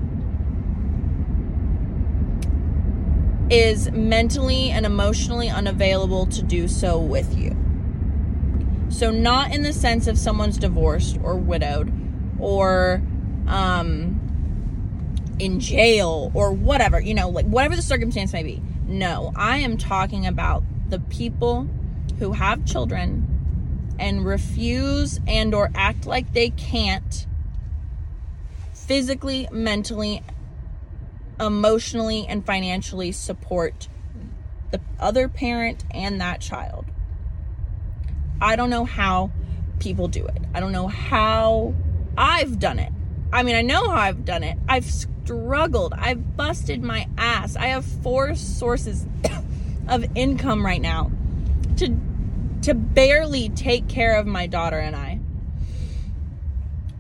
is 3.51 3.91
mentally 3.91 4.71
and 4.71 4.87
emotionally 4.87 5.49
unavailable 5.49 6.27
to 6.27 6.43
do 6.43 6.69
so 6.69 6.99
with 6.99 7.37
you. 7.37 7.57
So, 8.91 9.11
not 9.11 9.53
in 9.53 9.63
the 9.63 9.73
sense 9.73 10.07
of 10.07 10.17
someone's 10.17 10.59
divorced 10.59 11.19
or 11.23 11.35
widowed 11.37 11.93
or 12.39 13.03
um, 13.49 14.21
in 15.41 15.59
jail 15.59 16.31
or 16.35 16.53
whatever, 16.53 17.01
you 17.01 17.15
know, 17.15 17.31
like 17.31 17.47
whatever 17.47 17.75
the 17.75 17.83
circumstance 17.83 18.33
may 18.33 18.45
be. 18.45 18.63
No, 18.87 19.33
I 19.35 19.59
am 19.59 19.77
talking 19.77 20.27
about 20.27 20.63
the 20.89 21.01
people 21.01 21.69
who 22.19 22.33
have 22.33 22.65
children 22.65 23.95
and 23.99 24.25
refuse 24.25 25.19
and 25.27 25.55
or 25.55 25.71
act 25.75 26.07
like 26.07 26.33
they 26.33 26.51
can't 26.51 27.27
physically, 28.73 29.49
mentally, 29.51 30.23
emotionally 31.39 32.27
and 32.29 32.45
financially 32.45 33.13
support 33.13 33.89
the 34.71 34.81
other 34.99 35.29
parent 35.29 35.85
and 35.91 36.21
that 36.21 36.41
child. 36.41 36.87
I 38.41 38.57
don't 38.57 38.71
know 38.71 38.85
how, 38.85 39.31
people 39.79 40.09
do 40.09 40.27
it. 40.27 40.39
I 40.55 40.61
don't 40.61 40.73
know 40.73 40.89
how 40.89 41.75
I've 42.17 42.59
done 42.59 42.79
it. 42.79 42.93
I 43.33 43.43
mean, 43.43 43.57
I 43.57 43.63
know 43.63 43.89
how 43.89 43.97
I've 43.97 44.25
done 44.25 44.43
it. 44.43 44.59
I've 44.69 44.85
struggled. 44.85 45.93
I've 45.93 46.37
busted 46.37 46.83
my 46.83 47.09
ass. 47.19 47.57
I 47.57 47.67
have 47.67 47.85
four 47.85 48.35
sources 48.35 49.07
of 49.89 50.05
income 50.17 50.65
right 50.65 50.81
now 50.81 51.11
to 51.77 51.89
to 52.63 52.75
barely 52.75 53.49
take 53.51 53.89
care 53.89 54.17
of 54.17 54.27
my 54.27 54.47
daughter 54.47 54.79
and 54.79 54.97
I. 54.97 55.21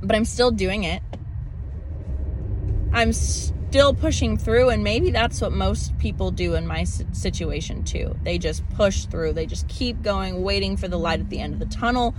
But 0.02 0.16
I'm 0.16 0.24
still 0.24 0.50
doing 0.50 0.84
it. 0.84 1.02
I'm 2.92 3.12
still 3.12 3.92
pushing 3.92 4.38
through 4.38 4.70
and 4.70 4.82
maybe 4.82 5.10
that's 5.10 5.40
what 5.40 5.52
most 5.52 5.96
people 5.98 6.30
do 6.30 6.54
in 6.54 6.66
my 6.66 6.84
situation 6.84 7.84
too. 7.84 8.16
They 8.22 8.38
just 8.38 8.68
push 8.70 9.04
through. 9.04 9.34
They 9.34 9.46
just 9.46 9.68
keep 9.68 10.02
going, 10.02 10.42
waiting 10.42 10.76
for 10.76 10.88
the 10.88 10.98
light 10.98 11.20
at 11.20 11.28
the 11.28 11.40
end 11.40 11.54
of 11.54 11.58
the 11.58 11.66
tunnel. 11.66 12.14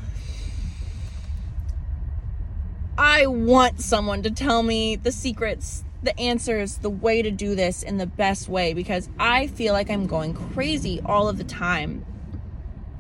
I 2.98 3.28
want 3.28 3.80
someone 3.80 4.24
to 4.24 4.30
tell 4.30 4.62
me 4.62 4.98
the 4.98 5.14
secrets, 5.14 5.86
the 6.04 6.18
answers, 6.20 6.80
the 6.80 6.90
way 6.90 7.22
to 7.22 7.32
do 7.32 7.56
this 7.56 7.82
in 7.82 7.98
the 7.98 8.06
best 8.06 8.50
way 8.50 8.74
because 8.74 9.10
I 9.18 9.48
feel 9.48 9.74
like 9.74 9.90
I'm 9.90 10.06
going 10.06 10.34
crazy 10.34 11.00
all 11.06 11.30
of 11.30 11.38
the 11.38 11.46
time. 11.46 12.06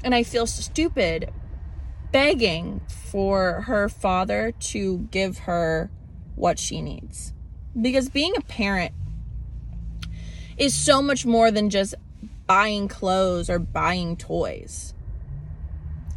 And 0.03 0.15
I 0.15 0.23
feel 0.23 0.47
stupid 0.47 1.31
begging 2.11 2.81
for 2.87 3.61
her 3.61 3.89
father 3.89 4.53
to 4.59 4.99
give 5.11 5.39
her 5.39 5.91
what 6.35 6.57
she 6.57 6.81
needs. 6.81 7.33
Because 7.79 8.09
being 8.09 8.35
a 8.35 8.41
parent 8.41 8.93
is 10.57 10.73
so 10.73 11.01
much 11.01 11.25
more 11.25 11.51
than 11.51 11.69
just 11.69 11.95
buying 12.47 12.87
clothes 12.87 13.49
or 13.49 13.59
buying 13.59 14.17
toys. 14.17 14.93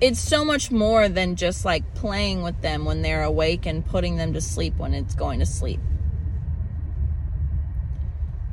It's 0.00 0.18
so 0.18 0.44
much 0.44 0.70
more 0.72 1.08
than 1.08 1.36
just 1.36 1.64
like 1.64 1.94
playing 1.94 2.42
with 2.42 2.60
them 2.60 2.84
when 2.84 3.02
they're 3.02 3.22
awake 3.22 3.66
and 3.66 3.86
putting 3.86 4.16
them 4.16 4.32
to 4.32 4.40
sleep 4.40 4.76
when 4.76 4.94
it's 4.94 5.14
going 5.14 5.38
to 5.38 5.46
sleep. 5.46 5.78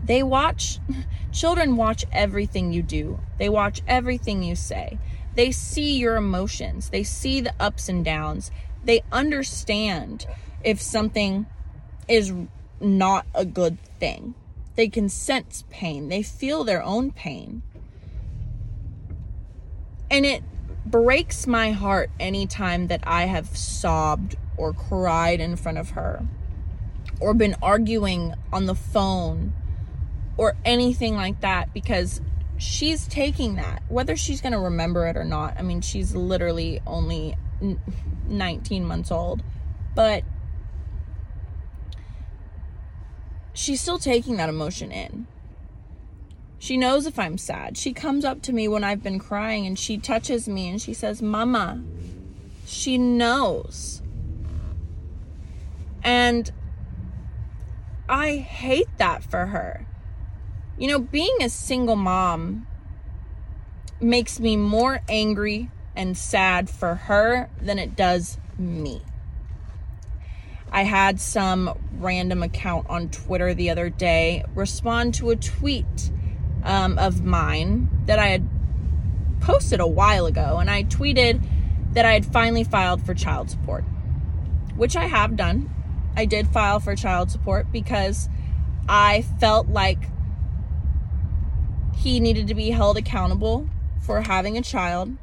They 0.04 0.22
watch, 0.22 0.80
children 1.32 1.76
watch 1.76 2.06
everything 2.12 2.74
you 2.74 2.84
do, 2.84 3.20
they 3.38 3.50
watch 3.50 3.82
everything 3.88 4.44
you 4.44 4.56
say. 4.56 5.00
They 5.39 5.54
see 5.54 5.97
your 5.97 6.17
emotions, 6.17 6.89
they 6.89 7.04
see 7.04 7.39
the 7.39 7.54
ups 7.62 7.88
and 7.88 8.04
downs, 8.04 8.52
they 8.84 9.04
understand 9.10 10.28
if 10.65 10.82
something 10.82 11.45
is 12.10 12.34
not 12.82 13.25
a 13.34 13.45
good 13.45 13.78
thing. 14.02 14.36
They 14.75 14.89
can 14.89 15.08
sense 15.08 15.63
pain, 15.69 16.10
they 16.10 16.23
feel 16.23 16.65
their 16.65 16.84
own 16.84 17.13
pain. 17.13 17.62
And 20.12 20.25
it 20.25 20.43
breaks 20.86 21.47
my 21.47 21.71
heart 21.71 22.12
anytime 22.19 22.88
that 22.88 23.08
I 23.08 23.28
have 23.28 23.56
sobbed 23.56 24.36
or 24.58 24.73
cried 24.73 25.39
in 25.39 25.56
front 25.56 25.78
of 25.78 25.91
her 25.91 26.28
or 27.21 27.34
been 27.34 27.56
arguing 27.62 28.34
on 28.52 28.65
the 28.65 28.75
phone 28.75 29.54
or 30.36 30.58
anything 30.65 31.15
like 31.15 31.39
that 31.39 31.73
because 31.73 32.19
she's 32.60 33.08
taking 33.08 33.56
that 33.56 33.82
whether 33.88 34.15
she's 34.15 34.41
going 34.41 34.54
to 34.54 34.60
remember 34.60 35.08
it 35.08 35.17
or 35.17 35.24
not 35.24 35.56
i 35.58 35.62
mean 35.62 35.82
she's 35.82 36.13
literally 36.13 36.80
only 36.86 37.36
19 38.28 38.86
months 38.86 39.12
old 39.12 39.41
but 39.95 40.24
she's 43.60 43.82
still 43.82 44.00
taking 44.00 44.38
that 44.38 44.50
emotion 44.50 44.91
in. 44.91 45.28
She 46.58 46.78
knows 46.78 47.06
if 47.06 47.19
I'm 47.19 47.38
sad. 47.38 47.78
She 47.78 47.93
comes 47.93 48.24
up 48.24 48.41
to 48.43 48.54
me 48.54 48.67
when 48.67 48.84
I've 48.84 49.04
been 49.04 49.19
crying 49.19 49.65
and 49.65 49.78
she 49.78 49.98
touches 49.98 50.48
me 50.48 50.69
and 50.69 50.82
she 50.82 50.93
says, 50.93 51.22
Mama. 51.22 51.84
She 52.65 52.98
knows. 52.98 54.02
And 56.04 56.52
I 58.08 58.38
hate 58.38 58.89
that 58.98 59.24
for 59.24 59.48
her. 59.48 59.86
You 60.80 60.88
know, 60.88 61.00
being 61.00 61.36
a 61.42 61.50
single 61.50 61.98
mom 61.98 62.65
makes 64.00 64.39
me 64.39 64.56
more 64.56 65.02
angry 65.10 65.70
and 65.94 66.18
sad 66.18 66.70
for 66.70 66.96
her 66.96 67.50
than 67.62 67.78
it 67.78 67.98
does 67.98 68.38
me. 68.58 69.02
I 70.72 70.84
had 70.84 71.20
some 71.20 71.78
random 71.98 72.42
account 72.44 72.89
on 72.89 73.10
Twitter 73.10 73.54
the 73.54 73.72
other 73.72 73.89
day 73.89 74.46
respond 74.56 75.15
to 75.15 75.32
a 75.32 75.36
tweet 75.36 76.12
um, 76.63 76.98
of 76.98 77.26
mine 77.26 77.89
that 78.06 78.18
I 78.18 78.28
had 78.28 78.48
posted 79.42 79.82
a 79.82 79.88
while 79.88 80.28
ago. 80.28 80.60
And 80.60 80.70
I 80.70 80.84
tweeted 80.84 81.46
that 81.92 82.06
I 82.06 82.13
had 82.13 82.26
finally 82.26 82.63
filed 82.63 83.06
for 83.06 83.13
child 83.13 83.50
support, 83.50 83.84
which 84.78 84.96
I 84.96 85.08
have 85.08 85.36
done. 85.36 85.70
I 86.15 86.24
did 86.24 86.48
file 86.48 86.80
for 86.80 86.96
child 86.96 87.32
support 87.32 87.70
because 87.70 88.30
I 88.88 89.24
felt 89.42 89.68
like 89.68 90.00
he 92.00 92.20
needed 92.20 92.48
to 92.48 92.56
be 92.56 92.72
held 92.72 92.98
accountable 92.98 93.68
for 94.02 94.22
having 94.22 94.58
a 94.58 94.62
child 94.62 95.16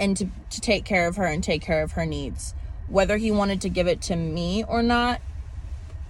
and 0.00 0.16
to, 0.16 0.28
to 0.50 0.60
take 0.60 0.84
care 0.84 1.06
of 1.06 1.16
her 1.16 1.26
and 1.26 1.44
take 1.44 1.62
care 1.62 1.82
of 1.82 1.92
her 1.92 2.06
needs. 2.06 2.54
Whether 2.88 3.16
he 3.18 3.30
wanted 3.30 3.60
to 3.62 3.68
give 3.68 3.86
it 3.86 4.02
to 4.02 4.16
me 4.16 4.64
or 4.64 4.82
not 4.82 5.20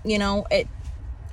you 0.04 0.18
know 0.18 0.46
it 0.50 0.68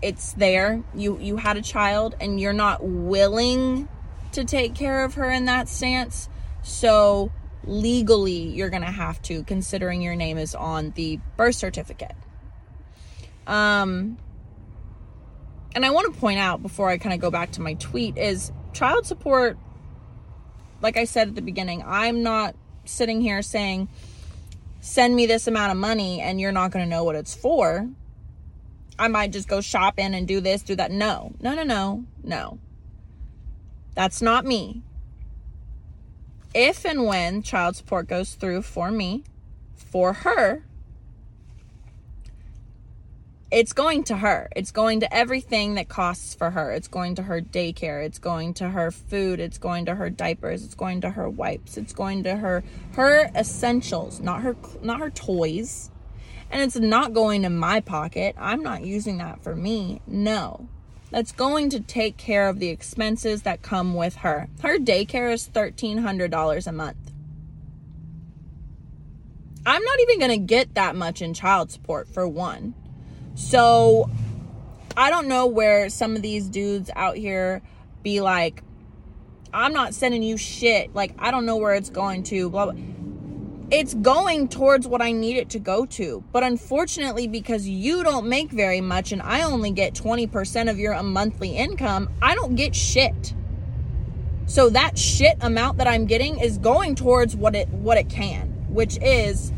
it's 0.01 0.33
there. 0.33 0.81
You 0.95 1.17
you 1.19 1.37
had 1.37 1.57
a 1.57 1.61
child 1.61 2.15
and 2.21 2.39
you're 2.39 2.53
not 2.53 2.83
willing 2.83 3.89
to 4.31 4.45
take 4.45 4.73
care 4.73 5.03
of 5.03 5.15
her 5.15 5.29
in 5.29 5.45
that 5.45 5.67
stance. 5.67 6.29
So 6.63 7.31
legally 7.65 8.43
you're 8.43 8.69
going 8.69 8.83
to 8.83 8.91
have 8.91 9.21
to 9.23 9.43
considering 9.43 10.01
your 10.01 10.15
name 10.15 10.37
is 10.37 10.55
on 10.55 10.91
the 10.91 11.19
birth 11.35 11.55
certificate. 11.55 12.15
Um 13.45 14.17
and 15.75 15.85
I 15.85 15.91
want 15.91 16.13
to 16.13 16.19
point 16.19 16.39
out 16.39 16.61
before 16.61 16.89
I 16.89 16.97
kind 16.97 17.13
of 17.13 17.19
go 17.19 17.31
back 17.31 17.51
to 17.51 17.61
my 17.61 17.75
tweet 17.75 18.17
is 18.17 18.51
child 18.73 19.05
support 19.05 19.57
like 20.81 20.97
I 20.97 21.03
said 21.03 21.29
at 21.29 21.35
the 21.35 21.41
beginning 21.41 21.83
I'm 21.85 22.23
not 22.23 22.55
sitting 22.85 23.21
here 23.21 23.41
saying 23.41 23.87
send 24.81 25.15
me 25.15 25.25
this 25.25 25.47
amount 25.47 25.71
of 25.71 25.77
money 25.77 26.21
and 26.21 26.39
you're 26.39 26.51
not 26.51 26.71
going 26.71 26.83
to 26.85 26.89
know 26.89 27.03
what 27.03 27.15
it's 27.15 27.35
for. 27.35 27.89
I 28.97 29.07
might 29.07 29.31
just 29.31 29.47
go 29.47 29.61
shopping 29.61 30.13
and 30.13 30.27
do 30.27 30.41
this, 30.41 30.61
do 30.61 30.75
that. 30.75 30.91
No, 30.91 31.33
no, 31.39 31.53
no, 31.53 31.63
no, 31.63 32.05
no. 32.23 32.59
That's 33.95 34.21
not 34.21 34.45
me. 34.45 34.83
If 36.53 36.85
and 36.85 37.05
when 37.05 37.41
child 37.41 37.75
support 37.75 38.07
goes 38.07 38.33
through 38.33 38.63
for 38.63 38.91
me, 38.91 39.23
for 39.75 40.13
her, 40.13 40.65
it's 43.51 43.73
going 43.73 44.03
to 44.05 44.17
her. 44.17 44.49
It's 44.55 44.71
going 44.71 44.99
to 44.99 45.11
everything 45.13 45.75
that 45.75 45.89
costs 45.89 46.35
for 46.35 46.51
her. 46.51 46.71
It's 46.71 46.87
going 46.87 47.15
to 47.15 47.23
her 47.23 47.41
daycare. 47.41 48.05
It's 48.05 48.19
going 48.19 48.53
to 48.55 48.69
her 48.69 48.91
food. 48.91 49.39
It's 49.39 49.57
going 49.57 49.85
to 49.85 49.95
her 49.95 50.09
diapers. 50.09 50.63
It's 50.63 50.75
going 50.75 51.01
to 51.01 51.11
her 51.11 51.27
wipes. 51.27 51.75
It's 51.77 51.93
going 51.93 52.23
to 52.23 52.35
her 52.35 52.63
her 52.93 53.29
essentials, 53.35 54.19
not 54.19 54.41
her 54.43 54.55
not 54.81 54.99
her 54.99 55.09
toys. 55.09 55.89
And 56.51 56.61
it's 56.61 56.75
not 56.75 57.13
going 57.13 57.43
to 57.43 57.49
my 57.49 57.79
pocket. 57.79 58.35
I'm 58.37 58.61
not 58.61 58.83
using 58.83 59.17
that 59.17 59.43
for 59.43 59.55
me. 59.55 60.01
No. 60.07 60.67
That's 61.11 61.31
going 61.31 61.69
to 61.71 61.79
take 61.79 62.17
care 62.17 62.49
of 62.49 62.59
the 62.59 62.69
expenses 62.69 63.43
that 63.43 63.61
come 63.61 63.95
with 63.95 64.17
her. 64.17 64.47
Her 64.61 64.77
daycare 64.77 65.31
is 65.31 65.47
$1300 65.47 66.67
a 66.67 66.71
month. 66.71 66.97
I'm 69.65 69.83
not 69.83 69.99
even 70.01 70.19
going 70.19 70.31
to 70.31 70.45
get 70.45 70.75
that 70.75 70.95
much 70.95 71.21
in 71.21 71.33
child 71.33 71.71
support 71.71 72.07
for 72.07 72.27
one. 72.27 72.73
So 73.39 74.11
I 74.97 75.09
don't 75.09 75.29
know 75.29 75.47
where 75.47 75.89
some 75.89 76.17
of 76.17 76.21
these 76.21 76.49
dudes 76.49 76.91
out 76.93 77.15
here 77.15 77.61
be 78.03 78.19
like, 78.19 78.61
I'm 79.53 79.71
not 79.71 79.95
sending 79.95 80.21
you 80.21 80.35
shit. 80.37 80.93
Like, 80.93 81.15
I 81.17 81.31
don't 81.31 81.45
know 81.45 81.55
where 81.55 81.73
it's 81.73 81.89
going 81.89 82.23
to. 82.23 82.49
Blah, 82.49 82.65
blah. 82.71 82.81
It's 83.71 83.93
going 83.93 84.49
towards 84.49 84.87
what 84.87 85.01
I 85.01 85.13
need 85.13 85.37
it 85.37 85.49
to 85.51 85.59
go 85.59 85.85
to. 85.85 86.21
But 86.33 86.43
unfortunately, 86.43 87.27
because 87.27 87.67
you 87.67 88.03
don't 88.03 88.27
make 88.27 88.51
very 88.51 88.81
much 88.81 89.13
and 89.13 89.21
I 89.21 89.43
only 89.43 89.71
get 89.71 89.93
20% 89.93 90.69
of 90.69 90.77
your 90.77 90.93
uh, 90.93 91.01
monthly 91.01 91.55
income, 91.55 92.09
I 92.21 92.35
don't 92.35 92.55
get 92.55 92.75
shit. 92.75 93.33
So 94.47 94.69
that 94.71 94.97
shit 94.97 95.37
amount 95.39 95.77
that 95.77 95.87
I'm 95.87 96.07
getting 96.07 96.39
is 96.39 96.57
going 96.57 96.95
towards 96.95 97.37
what 97.37 97.55
it 97.55 97.69
what 97.69 97.97
it 97.97 98.09
can, 98.09 98.49
which 98.67 98.97
is 99.01 99.53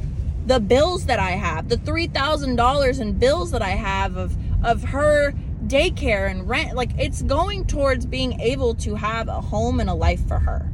the 0.51 0.59
bills 0.59 1.05
that 1.05 1.17
I 1.17 1.31
have, 1.31 1.69
the 1.69 1.77
$3,000 1.77 2.99
in 2.99 3.13
bills 3.13 3.51
that 3.51 3.61
I 3.61 3.69
have 3.69 4.17
of, 4.17 4.35
of 4.65 4.83
her 4.83 5.31
daycare 5.65 6.29
and 6.29 6.49
rent. 6.49 6.75
Like 6.75 6.89
it's 6.97 7.21
going 7.21 7.63
towards 7.65 8.05
being 8.05 8.37
able 8.41 8.75
to 8.75 8.95
have 8.95 9.29
a 9.29 9.39
home 9.39 9.79
and 9.79 9.89
a 9.89 9.93
life 9.93 10.27
for 10.27 10.39
her. 10.39 10.69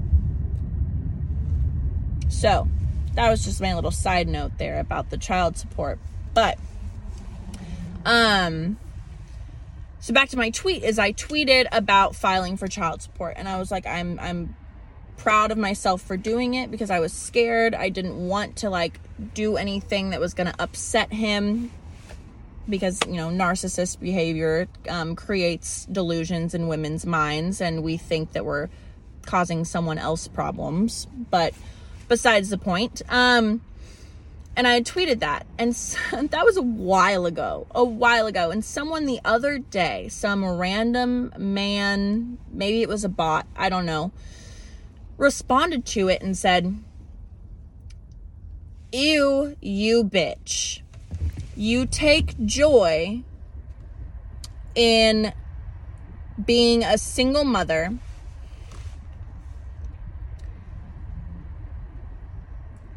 So 2.28 2.67
that 3.13 3.30
was 3.30 3.45
just 3.45 3.61
my 3.61 3.75
little 3.75 3.91
side 3.91 4.28
note 4.28 4.57
there 4.57 4.80
about 4.80 5.11
the 5.11 5.17
child 5.17 5.57
support. 5.57 5.99
But, 6.34 6.57
um, 8.03 8.80
so 9.99 10.11
back 10.11 10.30
to 10.30 10.38
my 10.38 10.49
tweet 10.49 10.82
is 10.82 10.97
I 10.97 11.13
tweeted 11.13 11.67
about 11.71 12.15
filing 12.15 12.57
for 12.57 12.67
child 12.67 13.03
support 13.03 13.36
and 13.38 13.47
I 13.47 13.59
was 13.59 13.69
like, 13.69 13.86
I'm, 13.86 14.19
I'm 14.19 14.55
proud 15.18 15.51
of 15.51 15.57
myself 15.57 16.01
for 16.01 16.15
doing 16.15 16.53
it 16.53 16.72
because 16.72 16.89
I 16.89 16.99
was 16.99 17.11
scared. 17.11 17.76
I 17.76 17.89
didn't 17.89 18.15
want 18.28 18.57
to 18.57 18.70
like 18.70 18.99
do 19.34 19.57
anything 19.57 20.11
that 20.11 20.20
was 20.20 20.34
going 20.34 20.47
to 20.47 20.61
upset 20.61 21.11
him 21.11 21.72
because, 22.70 22.99
you 23.07 23.13
know, 23.13 23.30
narcissist 23.30 23.99
behavior 23.99 24.68
um, 24.89 25.15
creates 25.15 25.86
delusions 25.86 26.53
in 26.53 26.68
women's 26.68 27.05
minds 27.05 27.61
and 27.61 27.84
we 27.84 27.97
think 27.97 28.34
that 28.34 28.45
we're 28.45 28.70
causing 29.26 29.65
someone 29.65 29.97
else 29.97 30.28
problems. 30.28 31.07
But 31.30 31.53
besides 32.07 32.49
the 32.49 32.57
point, 32.57 33.01
um, 33.09 33.61
and 34.57 34.68
I 34.68 34.82
tweeted 34.82 35.20
that, 35.20 35.45
and 35.59 35.72
that 36.32 36.43
was 36.43 36.57
a 36.57 36.63
while 36.63 37.28
ago, 37.28 37.68
a 37.72 37.84
while 37.84 38.26
ago. 38.26 38.49
And 38.49 38.65
someone 38.65 39.05
the 39.05 39.22
other 39.24 39.59
day, 39.59 40.09
some 40.09 40.43
random 40.43 41.32
man, 41.38 42.39
maybe 42.51 42.82
it 42.82 42.89
was 42.89 43.03
a 43.03 43.09
bot, 43.09 43.45
I 43.55 43.70
don't 43.70 43.86
know, 43.86 44.11
responded 45.18 45.86
to 45.88 46.07
it 46.07 46.22
and 46.22 46.38
said, 46.38 46.78
Ew, 48.91 49.55
you 49.61 50.03
bitch. 50.03 50.82
You 51.55 51.86
take 51.86 52.38
joy 52.45 53.24
in 54.76 55.34
being 56.45 56.84
a 56.84 56.97
single 56.97 57.43
mother 57.43 57.97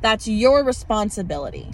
That's 0.00 0.26
your 0.26 0.64
responsibility. 0.64 1.70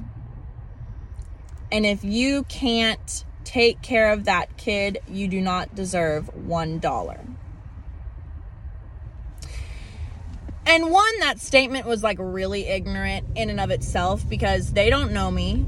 And 1.71 1.87
if 1.87 2.03
you 2.03 2.45
can't 2.45 3.25
take 3.45 3.83
care 3.83 4.13
of 4.13 4.25
that 4.25 4.57
kid, 4.57 4.99
you 5.09 5.29
do 5.29 5.41
not 5.41 5.75
deserve 5.75 6.31
$1. 6.35 7.36
And 10.67 10.91
one, 10.91 11.21
that 11.21 11.41
statement 11.41 11.87
was 11.87 12.03
like 12.03 12.19
really 12.21 12.67
ignorant 12.67 13.27
in 13.37 13.51
and 13.51 13.61
of 13.61 13.71
itself 13.71 14.29
because 14.29 14.73
they 14.73 14.91
don't 14.91 15.13
know 15.13 15.31
me. 15.31 15.65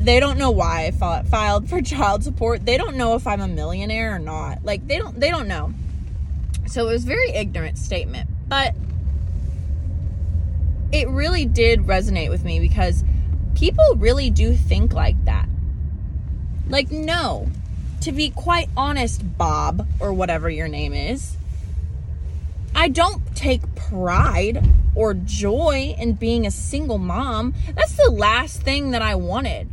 They 0.00 0.20
don't 0.20 0.38
know 0.38 0.50
why 0.50 0.86
I 0.86 1.22
filed 1.22 1.68
for 1.70 1.80
child 1.82 2.22
support. 2.22 2.66
They 2.66 2.76
don't 2.76 2.96
know 2.96 3.14
if 3.14 3.26
I'm 3.26 3.40
a 3.40 3.48
millionaire 3.48 4.14
or 4.14 4.18
not. 4.18 4.64
Like 4.64 4.86
they 4.86 4.98
don't 4.98 5.18
they 5.18 5.30
don't 5.30 5.48
know. 5.48 5.72
So 6.66 6.88
it 6.88 6.92
was 6.92 7.04
very 7.04 7.30
ignorant 7.30 7.78
statement. 7.78 8.28
But 8.46 8.74
it 10.92 11.08
really 11.08 11.44
did 11.44 11.80
resonate 11.80 12.30
with 12.30 12.44
me 12.44 12.60
because 12.60 13.02
people 13.54 13.96
really 13.96 14.30
do 14.30 14.54
think 14.54 14.92
like 14.92 15.22
that. 15.24 15.48
Like, 16.68 16.90
no, 16.90 17.48
to 18.02 18.12
be 18.12 18.30
quite 18.30 18.68
honest, 18.76 19.36
Bob, 19.36 19.86
or 19.98 20.12
whatever 20.12 20.48
your 20.48 20.68
name 20.68 20.92
is, 20.92 21.36
I 22.74 22.88
don't 22.88 23.34
take 23.36 23.74
pride 23.74 24.68
or 24.94 25.14
joy 25.14 25.94
in 25.98 26.14
being 26.14 26.46
a 26.46 26.50
single 26.50 26.98
mom. 26.98 27.54
That's 27.74 27.96
the 27.96 28.10
last 28.10 28.62
thing 28.62 28.90
that 28.90 29.02
I 29.02 29.14
wanted. 29.14 29.68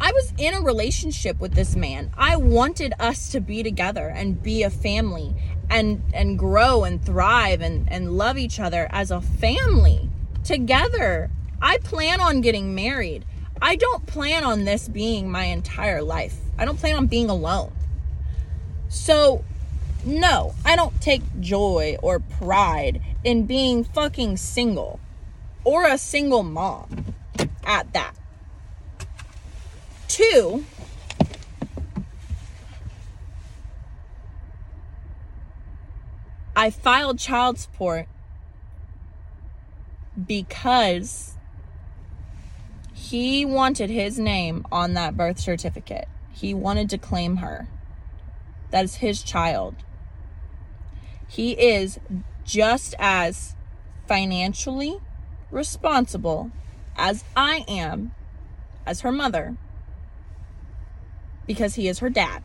I 0.00 0.10
was 0.12 0.32
in 0.36 0.54
a 0.54 0.60
relationship 0.60 1.38
with 1.38 1.54
this 1.54 1.76
man. 1.76 2.10
I 2.16 2.36
wanted 2.36 2.94
us 2.98 3.30
to 3.30 3.40
be 3.40 3.62
together 3.62 4.08
and 4.08 4.42
be 4.42 4.64
a 4.64 4.70
family 4.70 5.34
and 5.70 6.02
and 6.12 6.38
grow 6.38 6.82
and 6.82 7.04
thrive 7.04 7.60
and 7.60 7.90
and 7.90 8.18
love 8.18 8.36
each 8.36 8.58
other 8.58 8.88
as 8.90 9.12
a 9.12 9.20
family 9.20 10.10
together. 10.42 11.30
I 11.60 11.78
plan 11.78 12.20
on 12.20 12.40
getting 12.40 12.74
married. 12.74 13.24
I 13.60 13.76
don't 13.76 14.04
plan 14.06 14.42
on 14.42 14.64
this 14.64 14.88
being 14.88 15.30
my 15.30 15.44
entire 15.44 16.02
life. 16.02 16.36
I 16.58 16.64
don't 16.64 16.78
plan 16.78 16.96
on 16.96 17.06
being 17.06 17.30
alone. 17.30 17.72
So, 18.88 19.44
no, 20.04 20.54
I 20.64 20.76
don't 20.76 21.00
take 21.00 21.22
joy 21.40 21.96
or 22.02 22.18
pride 22.18 23.00
in 23.24 23.46
being 23.46 23.84
fucking 23.84 24.36
single 24.36 24.98
or 25.64 25.86
a 25.86 25.96
single 25.96 26.42
mom 26.42 27.14
at 27.64 27.92
that. 27.92 28.14
Two, 30.08 30.64
I 36.54 36.70
filed 36.70 37.18
child 37.18 37.58
support 37.58 38.08
because 40.26 41.34
he 42.92 43.44
wanted 43.44 43.88
his 43.88 44.18
name 44.18 44.66
on 44.70 44.94
that 44.94 45.16
birth 45.16 45.38
certificate. 45.38 46.08
He 46.32 46.52
wanted 46.52 46.90
to 46.90 46.98
claim 46.98 47.36
her. 47.36 47.68
That 48.70 48.84
is 48.84 48.96
his 48.96 49.22
child. 49.22 49.76
He 51.32 51.52
is 51.52 51.98
just 52.44 52.94
as 52.98 53.56
financially 54.06 54.98
responsible 55.50 56.50
as 56.94 57.24
I 57.34 57.64
am 57.66 58.12
as 58.84 59.00
her 59.00 59.10
mother 59.10 59.56
because 61.46 61.76
he 61.76 61.88
is 61.88 62.00
her 62.00 62.10
dad. 62.10 62.42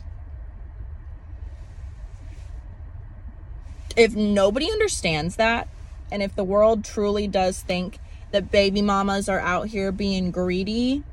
If 3.97 4.15
nobody 4.15 4.71
understands 4.71 5.35
that, 5.35 5.67
and 6.09 6.23
if 6.23 6.33
the 6.33 6.45
world 6.45 6.85
truly 6.85 7.27
does 7.27 7.59
think 7.59 7.99
that 8.31 8.51
baby 8.51 8.81
mamas 8.81 9.27
are 9.27 9.41
out 9.41 9.67
here 9.67 9.91
being 9.91 10.31
greedy 10.31 11.03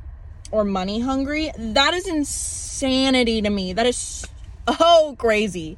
or 0.53 0.63
money 0.63 1.01
hungry, 1.01 1.51
that 1.59 1.93
is 1.93 2.07
insanity 2.07 3.43
to 3.43 3.51
me. 3.51 3.73
That 3.73 3.87
is 3.87 4.29
so 4.69 5.17
crazy. 5.17 5.77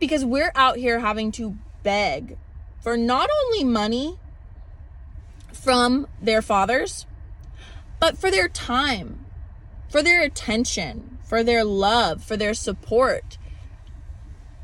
Because 0.00 0.24
we're 0.24 0.50
out 0.56 0.76
here 0.76 0.98
having 0.98 1.30
to 1.32 1.56
beg 1.84 2.36
for 2.80 2.96
not 2.96 3.30
only 3.44 3.62
money 3.62 4.18
from 5.52 6.08
their 6.20 6.42
fathers, 6.42 7.06
but 8.00 8.18
for 8.18 8.30
their 8.30 8.48
time, 8.48 9.24
for 9.88 10.02
their 10.02 10.20
attention, 10.22 11.18
for 11.22 11.44
their 11.44 11.62
love, 11.62 12.24
for 12.24 12.36
their 12.36 12.54
support 12.54 13.38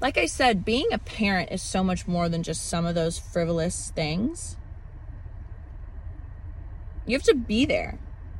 like 0.01 0.19
I 0.19 0.27
said, 0.27 0.65
being 0.65 0.93
a 0.93 0.99
parent 0.99 1.51
is 1.51 1.63
so 1.63 1.83
much 1.83 2.07
more 2.07 2.29
than 2.29 2.43
just 2.43 2.69
some 2.69 2.85
of 2.85 2.95
those 2.95 3.19
frivolous 3.19 3.91
things. 3.95 4.57
You 7.07 7.17
have 7.17 7.25
to 7.25 7.35
be 7.35 7.65
there. 7.65 7.99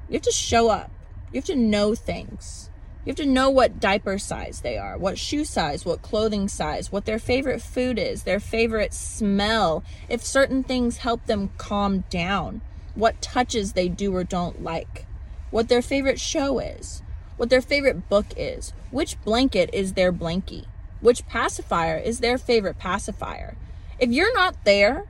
You 0.09 0.15
have 0.15 0.23
to 0.23 0.33
show 0.33 0.69
up. 0.69 0.91
You 1.33 1.39
have 1.39 1.47
to 1.47 1.57
know 1.57 1.95
things. 1.95 2.71
You 3.07 3.11
have 3.11 3.17
to 3.17 3.25
know 3.25 3.49
what 3.49 3.81
diaper 3.81 4.19
size 4.19 4.61
they 4.61 4.77
are, 4.77 4.99
what 4.99 5.17
shoe 5.17 5.47
size, 5.47 5.87
what 5.87 6.03
clothing 6.03 6.49
size, 6.49 6.93
what 6.93 7.07
their 7.07 7.19
favorite 7.19 7.63
food 7.63 7.99
is, 7.99 8.25
their 8.25 8.41
favorite 8.41 8.93
smell, 8.93 9.83
if 10.11 10.23
certain 10.23 10.63
things 10.63 10.99
help 10.99 11.25
them 11.25 11.51
calm 11.57 12.05
down, 12.11 12.61
what 12.95 13.23
touches 13.23 13.73
they 13.73 13.89
do 13.89 14.15
or 14.15 14.25
don't 14.25 14.63
like, 14.63 15.07
what 15.51 15.69
their 15.69 15.81
favorite 15.81 16.21
show 16.21 16.59
is, 16.59 17.03
what 17.39 17.49
their 17.49 17.63
favorite 17.63 18.11
book 18.11 18.27
is, 18.37 18.75
which 18.91 19.23
blanket 19.25 19.71
is 19.73 19.95
their 19.95 20.13
blankie 20.13 20.67
which 21.01 21.27
pacifier 21.27 21.97
is 21.97 22.21
their 22.21 22.39
favorite 22.39 22.79
pacifier. 22.79 23.57
If 23.99 24.11
you're 24.11 24.35
not 24.35 24.65
there, 24.65 25.05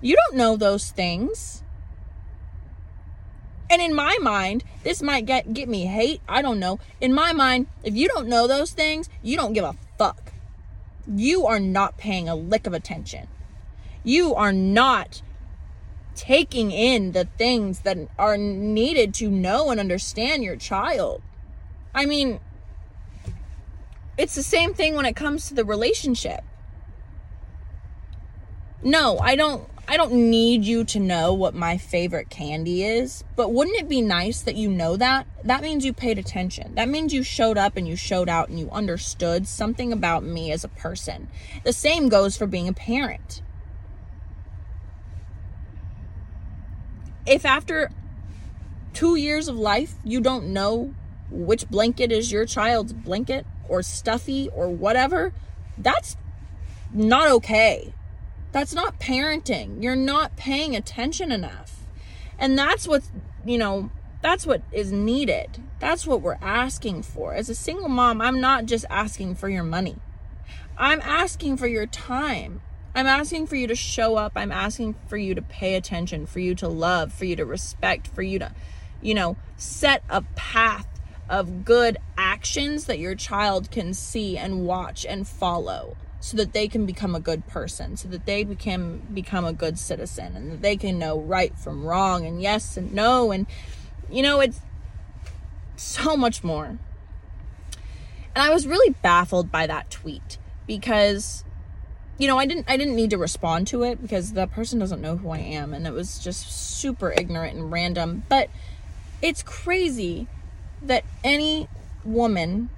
you 0.00 0.16
don't 0.16 0.36
know 0.36 0.56
those 0.56 0.90
things. 0.90 1.62
And 3.68 3.82
in 3.82 3.94
my 3.94 4.16
mind, 4.20 4.64
this 4.84 5.02
might 5.02 5.26
get 5.26 5.52
get 5.52 5.68
me 5.68 5.86
hate, 5.86 6.20
I 6.28 6.42
don't 6.42 6.60
know. 6.60 6.78
In 7.00 7.12
my 7.12 7.32
mind, 7.32 7.66
if 7.82 7.94
you 7.94 8.08
don't 8.08 8.28
know 8.28 8.46
those 8.46 8.72
things, 8.72 9.08
you 9.22 9.36
don't 9.36 9.52
give 9.52 9.64
a 9.64 9.76
fuck. 9.98 10.32
You 11.06 11.46
are 11.46 11.60
not 11.60 11.96
paying 11.96 12.28
a 12.28 12.34
lick 12.34 12.66
of 12.66 12.74
attention. 12.74 13.28
You 14.04 14.34
are 14.34 14.52
not 14.52 15.22
taking 16.14 16.70
in 16.70 17.12
the 17.12 17.26
things 17.36 17.80
that 17.80 17.98
are 18.18 18.38
needed 18.38 19.14
to 19.14 19.28
know 19.28 19.70
and 19.70 19.78
understand 19.78 20.42
your 20.42 20.56
child. 20.56 21.22
I 21.94 22.06
mean, 22.06 22.40
it's 24.16 24.34
the 24.34 24.42
same 24.42 24.74
thing 24.74 24.94
when 24.94 25.06
it 25.06 25.14
comes 25.14 25.48
to 25.48 25.54
the 25.54 25.64
relationship. 25.64 26.42
No, 28.82 29.18
I 29.18 29.36
don't 29.36 29.68
I 29.88 29.96
don't 29.96 30.30
need 30.30 30.64
you 30.64 30.84
to 30.84 30.98
know 30.98 31.32
what 31.32 31.54
my 31.54 31.78
favorite 31.78 32.28
candy 32.28 32.82
is, 32.82 33.22
but 33.36 33.52
wouldn't 33.52 33.76
it 33.78 33.88
be 33.88 34.02
nice 34.02 34.40
that 34.42 34.56
you 34.56 34.68
know 34.68 34.96
that? 34.96 35.26
That 35.44 35.62
means 35.62 35.84
you 35.84 35.92
paid 35.92 36.18
attention. 36.18 36.74
That 36.74 36.88
means 36.88 37.14
you 37.14 37.22
showed 37.22 37.56
up 37.56 37.76
and 37.76 37.86
you 37.86 37.94
showed 37.94 38.28
out 38.28 38.48
and 38.48 38.58
you 38.58 38.68
understood 38.70 39.46
something 39.46 39.92
about 39.92 40.24
me 40.24 40.50
as 40.50 40.64
a 40.64 40.68
person. 40.68 41.28
The 41.62 41.72
same 41.72 42.08
goes 42.08 42.36
for 42.36 42.48
being 42.48 42.66
a 42.66 42.72
parent. 42.72 43.42
If 47.24 47.44
after 47.44 47.90
2 48.94 49.14
years 49.14 49.46
of 49.46 49.56
life 49.56 49.94
you 50.04 50.20
don't 50.20 50.48
know 50.48 50.94
which 51.30 51.68
blanket 51.68 52.10
is 52.10 52.32
your 52.32 52.46
child's 52.46 52.92
blanket, 52.92 53.46
or 53.68 53.82
stuffy 53.82 54.48
or 54.54 54.68
whatever, 54.68 55.32
that's 55.76 56.16
not 56.92 57.28
okay. 57.28 57.92
That's 58.56 58.72
not 58.72 58.98
parenting. 58.98 59.82
You're 59.82 59.94
not 59.94 60.34
paying 60.34 60.74
attention 60.74 61.30
enough. 61.30 61.80
And 62.38 62.58
that's 62.58 62.88
what, 62.88 63.02
you 63.44 63.58
know, 63.58 63.90
that's 64.22 64.46
what 64.46 64.62
is 64.72 64.90
needed. 64.90 65.62
That's 65.78 66.06
what 66.06 66.22
we're 66.22 66.38
asking 66.40 67.02
for. 67.02 67.34
As 67.34 67.50
a 67.50 67.54
single 67.54 67.90
mom, 67.90 68.22
I'm 68.22 68.40
not 68.40 68.64
just 68.64 68.86
asking 68.88 69.34
for 69.34 69.50
your 69.50 69.62
money. 69.62 69.96
I'm 70.78 71.02
asking 71.02 71.58
for 71.58 71.66
your 71.66 71.84
time. 71.84 72.62
I'm 72.94 73.06
asking 73.06 73.46
for 73.46 73.56
you 73.56 73.66
to 73.66 73.74
show 73.74 74.16
up. 74.16 74.32
I'm 74.36 74.50
asking 74.50 74.94
for 75.06 75.18
you 75.18 75.34
to 75.34 75.42
pay 75.42 75.74
attention, 75.74 76.24
for 76.24 76.40
you 76.40 76.54
to 76.54 76.66
love, 76.66 77.12
for 77.12 77.26
you 77.26 77.36
to 77.36 77.44
respect, 77.44 78.06
for 78.06 78.22
you 78.22 78.38
to, 78.38 78.54
you 79.02 79.12
know, 79.12 79.36
set 79.58 80.02
a 80.08 80.22
path 80.34 80.88
of 81.28 81.66
good 81.66 81.98
actions 82.16 82.86
that 82.86 82.98
your 82.98 83.16
child 83.16 83.70
can 83.70 83.92
see 83.92 84.38
and 84.38 84.64
watch 84.64 85.04
and 85.04 85.28
follow 85.28 85.98
so 86.20 86.36
that 86.36 86.52
they 86.52 86.68
can 86.68 86.86
become 86.86 87.14
a 87.14 87.20
good 87.20 87.46
person, 87.46 87.96
so 87.96 88.08
that 88.08 88.26
they 88.26 88.44
can 88.44 88.98
become 89.12 89.44
a 89.44 89.52
good 89.52 89.78
citizen 89.78 90.36
and 90.36 90.52
that 90.52 90.62
they 90.62 90.76
can 90.76 90.98
know 90.98 91.18
right 91.18 91.56
from 91.58 91.84
wrong 91.84 92.26
and 92.26 92.42
yes 92.42 92.76
and 92.76 92.92
no 92.92 93.30
and 93.30 93.46
you 94.10 94.22
know 94.22 94.40
it's 94.40 94.60
so 95.76 96.16
much 96.16 96.42
more. 96.42 96.78
And 98.34 98.42
I 98.42 98.50
was 98.50 98.66
really 98.66 98.94
baffled 99.02 99.50
by 99.50 99.66
that 99.66 99.90
tweet 99.90 100.38
because 100.66 101.44
you 102.18 102.26
know, 102.26 102.38
I 102.38 102.46
didn't 102.46 102.64
I 102.68 102.76
didn't 102.76 102.96
need 102.96 103.10
to 103.10 103.18
respond 103.18 103.66
to 103.68 103.82
it 103.82 104.00
because 104.00 104.32
the 104.32 104.46
person 104.46 104.78
doesn't 104.78 105.00
know 105.00 105.16
who 105.16 105.30
I 105.30 105.38
am 105.38 105.74
and 105.74 105.86
it 105.86 105.92
was 105.92 106.18
just 106.18 106.50
super 106.50 107.12
ignorant 107.12 107.56
and 107.56 107.70
random, 107.70 108.24
but 108.28 108.48
it's 109.20 109.42
crazy 109.42 110.26
that 110.82 111.04
any 111.22 111.68
woman 112.04 112.70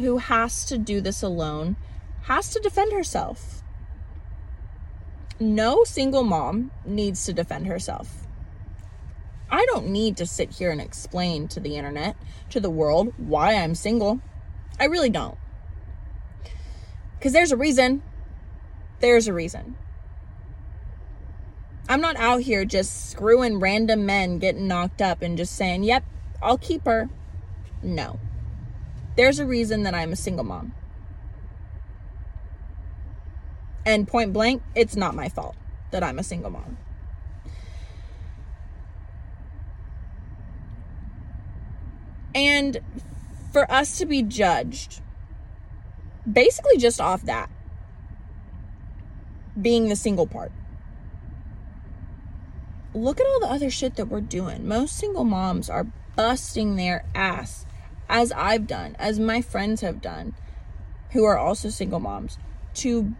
who 0.00 0.18
has 0.18 0.64
to 0.66 0.78
do 0.78 1.00
this 1.00 1.22
alone 1.22 1.76
has 2.22 2.50
to 2.50 2.60
defend 2.60 2.92
herself. 2.92 3.62
No 5.38 5.84
single 5.84 6.22
mom 6.22 6.70
needs 6.84 7.24
to 7.24 7.32
defend 7.32 7.66
herself. 7.66 8.26
I 9.50 9.64
don't 9.66 9.88
need 9.88 10.16
to 10.18 10.26
sit 10.26 10.52
here 10.52 10.70
and 10.70 10.80
explain 10.80 11.48
to 11.48 11.60
the 11.60 11.76
internet, 11.76 12.16
to 12.50 12.60
the 12.60 12.70
world, 12.70 13.12
why 13.16 13.54
I'm 13.54 13.74
single. 13.74 14.20
I 14.78 14.84
really 14.84 15.10
don't. 15.10 15.36
Because 17.18 17.32
there's 17.32 17.52
a 17.52 17.56
reason. 17.56 18.02
There's 19.00 19.28
a 19.28 19.32
reason. 19.32 19.76
I'm 21.88 22.00
not 22.00 22.16
out 22.16 22.42
here 22.42 22.64
just 22.64 23.10
screwing 23.10 23.58
random 23.58 24.06
men 24.06 24.38
getting 24.38 24.68
knocked 24.68 25.02
up 25.02 25.22
and 25.22 25.36
just 25.36 25.56
saying, 25.56 25.82
yep, 25.82 26.04
I'll 26.40 26.58
keep 26.58 26.84
her. 26.84 27.08
No. 27.82 28.20
There's 29.16 29.38
a 29.38 29.46
reason 29.46 29.82
that 29.82 29.94
I'm 29.94 30.12
a 30.12 30.16
single 30.16 30.44
mom. 30.44 30.72
And 33.84 34.06
point 34.06 34.32
blank, 34.32 34.62
it's 34.74 34.96
not 34.96 35.14
my 35.14 35.28
fault 35.28 35.56
that 35.90 36.02
I'm 36.02 36.18
a 36.18 36.22
single 36.22 36.50
mom. 36.50 36.76
And 42.34 42.80
for 43.52 43.70
us 43.70 43.98
to 43.98 44.06
be 44.06 44.22
judged 44.22 45.00
basically 46.30 46.76
just 46.76 47.00
off 47.00 47.22
that 47.22 47.50
being 49.60 49.88
the 49.88 49.96
single 49.96 50.26
part 50.26 50.52
look 52.94 53.20
at 53.20 53.26
all 53.26 53.40
the 53.40 53.46
other 53.46 53.70
shit 53.70 53.96
that 53.96 54.06
we're 54.06 54.20
doing. 54.20 54.66
Most 54.66 54.96
single 54.96 55.24
moms 55.24 55.70
are 55.70 55.86
busting 56.16 56.76
their 56.76 57.04
ass, 57.14 57.64
as 58.10 58.32
I've 58.32 58.66
done, 58.66 58.96
as 58.98 59.20
my 59.20 59.40
friends 59.40 59.80
have 59.80 60.02
done, 60.02 60.34
who 61.12 61.24
are 61.24 61.38
also 61.38 61.70
single 61.70 62.00
moms, 62.00 62.38
to 62.74 63.14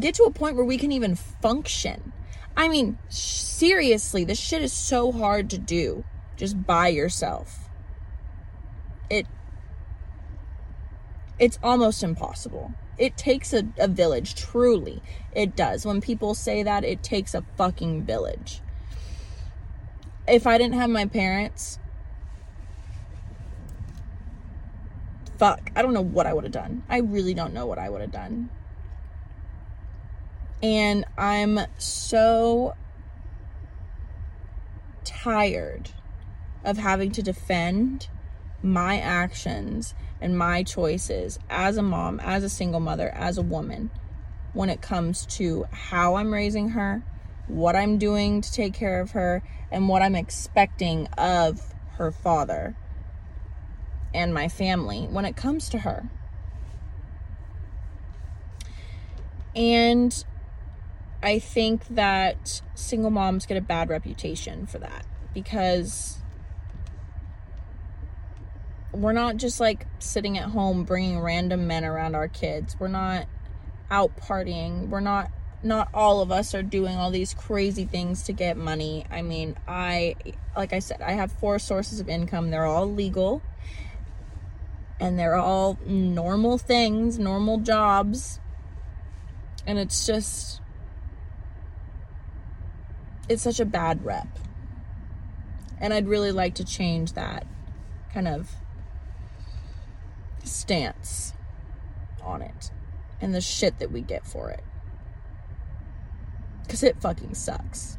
get 0.00 0.14
to 0.14 0.24
a 0.24 0.32
point 0.32 0.56
where 0.56 0.64
we 0.64 0.78
can 0.78 0.90
even 0.90 1.14
function. 1.14 2.12
I 2.56 2.68
mean, 2.68 2.98
seriously, 3.10 4.24
this 4.24 4.40
shit 4.40 4.62
is 4.62 4.72
so 4.72 5.12
hard 5.12 5.50
to 5.50 5.58
do 5.58 6.04
just 6.36 6.66
by 6.66 6.88
yourself. 6.88 7.68
It 9.10 9.26
it's 11.38 11.58
almost 11.62 12.02
impossible. 12.02 12.72
It 12.98 13.16
takes 13.16 13.52
a, 13.52 13.64
a 13.78 13.88
village, 13.88 14.34
truly. 14.34 15.02
It 15.34 15.56
does. 15.56 15.84
When 15.84 16.00
people 16.00 16.34
say 16.34 16.62
that, 16.62 16.84
it 16.84 17.02
takes 17.02 17.34
a 17.34 17.44
fucking 17.56 18.04
village. 18.04 18.60
If 20.28 20.46
I 20.46 20.56
didn't 20.56 20.74
have 20.74 20.90
my 20.90 21.06
parents, 21.06 21.78
fuck, 25.42 25.72
I 25.74 25.82
don't 25.82 25.92
know 25.92 26.00
what 26.00 26.28
I 26.28 26.32
would 26.32 26.44
have 26.44 26.52
done. 26.52 26.84
I 26.88 26.98
really 26.98 27.34
don't 27.34 27.52
know 27.52 27.66
what 27.66 27.76
I 27.76 27.90
would 27.90 28.00
have 28.00 28.12
done. 28.12 28.48
And 30.62 31.04
I'm 31.18 31.58
so 31.78 32.76
tired 35.02 35.90
of 36.64 36.78
having 36.78 37.10
to 37.10 37.24
defend 37.24 38.08
my 38.62 39.00
actions 39.00 39.94
and 40.20 40.38
my 40.38 40.62
choices 40.62 41.40
as 41.50 41.76
a 41.76 41.82
mom, 41.82 42.20
as 42.20 42.44
a 42.44 42.48
single 42.48 42.78
mother, 42.78 43.08
as 43.08 43.36
a 43.36 43.42
woman 43.42 43.90
when 44.52 44.70
it 44.70 44.80
comes 44.80 45.26
to 45.26 45.66
how 45.72 46.14
I'm 46.14 46.32
raising 46.32 46.68
her, 46.68 47.02
what 47.48 47.74
I'm 47.74 47.98
doing 47.98 48.42
to 48.42 48.52
take 48.52 48.74
care 48.74 49.00
of 49.00 49.10
her, 49.10 49.42
and 49.72 49.88
what 49.88 50.02
I'm 50.02 50.14
expecting 50.14 51.08
of 51.18 51.74
her 51.94 52.12
father 52.12 52.76
and 54.14 54.32
my 54.32 54.48
family 54.48 55.06
when 55.10 55.24
it 55.24 55.36
comes 55.36 55.68
to 55.70 55.78
her. 55.78 56.08
And 59.54 60.24
I 61.22 61.38
think 61.38 61.86
that 61.88 62.62
single 62.74 63.10
moms 63.10 63.46
get 63.46 63.56
a 63.56 63.60
bad 63.60 63.90
reputation 63.90 64.66
for 64.66 64.78
that 64.78 65.04
because 65.34 66.18
we're 68.92 69.12
not 69.12 69.36
just 69.36 69.60
like 69.60 69.86
sitting 69.98 70.36
at 70.38 70.50
home 70.50 70.84
bringing 70.84 71.20
random 71.20 71.66
men 71.66 71.84
around 71.84 72.14
our 72.14 72.28
kids. 72.28 72.76
We're 72.78 72.88
not 72.88 73.26
out 73.90 74.16
partying. 74.16 74.88
We're 74.88 75.00
not 75.00 75.30
not 75.64 75.88
all 75.94 76.20
of 76.20 76.32
us 76.32 76.54
are 76.54 76.62
doing 76.62 76.96
all 76.96 77.10
these 77.10 77.34
crazy 77.34 77.84
things 77.84 78.24
to 78.24 78.32
get 78.32 78.56
money. 78.56 79.06
I 79.10 79.22
mean, 79.22 79.56
I 79.68 80.16
like 80.56 80.72
I 80.72 80.80
said, 80.80 81.00
I 81.00 81.12
have 81.12 81.30
four 81.32 81.58
sources 81.58 82.00
of 82.00 82.08
income. 82.08 82.50
They're 82.50 82.66
all 82.66 82.90
legal. 82.90 83.42
And 85.00 85.18
they're 85.18 85.36
all 85.36 85.78
normal 85.84 86.58
things, 86.58 87.18
normal 87.18 87.58
jobs. 87.58 88.38
And 89.66 89.78
it's 89.78 90.06
just 90.06 90.60
it's 93.28 93.42
such 93.42 93.60
a 93.60 93.64
bad 93.64 94.04
rep. 94.04 94.28
And 95.80 95.92
I'd 95.92 96.06
really 96.06 96.32
like 96.32 96.54
to 96.56 96.64
change 96.64 97.14
that 97.14 97.46
kind 98.12 98.28
of 98.28 98.54
stance 100.44 101.32
on 102.22 102.42
it 102.42 102.70
and 103.20 103.34
the 103.34 103.40
shit 103.40 103.78
that 103.78 103.90
we 103.90 104.00
get 104.00 104.26
for 104.26 104.50
it. 104.50 104.62
Because 106.62 106.82
it 106.82 107.00
fucking 107.00 107.34
sucks. 107.34 107.98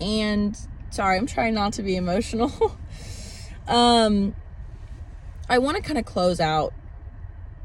And 0.00 0.56
sorry, 0.96 1.18
I'm 1.18 1.26
trying 1.26 1.52
not 1.52 1.74
to 1.74 1.82
be 1.82 1.94
emotional. 1.94 2.50
um, 3.68 4.34
I 5.48 5.58
want 5.58 5.76
to 5.76 5.82
kind 5.82 5.98
of 5.98 6.06
close 6.06 6.40
out 6.40 6.72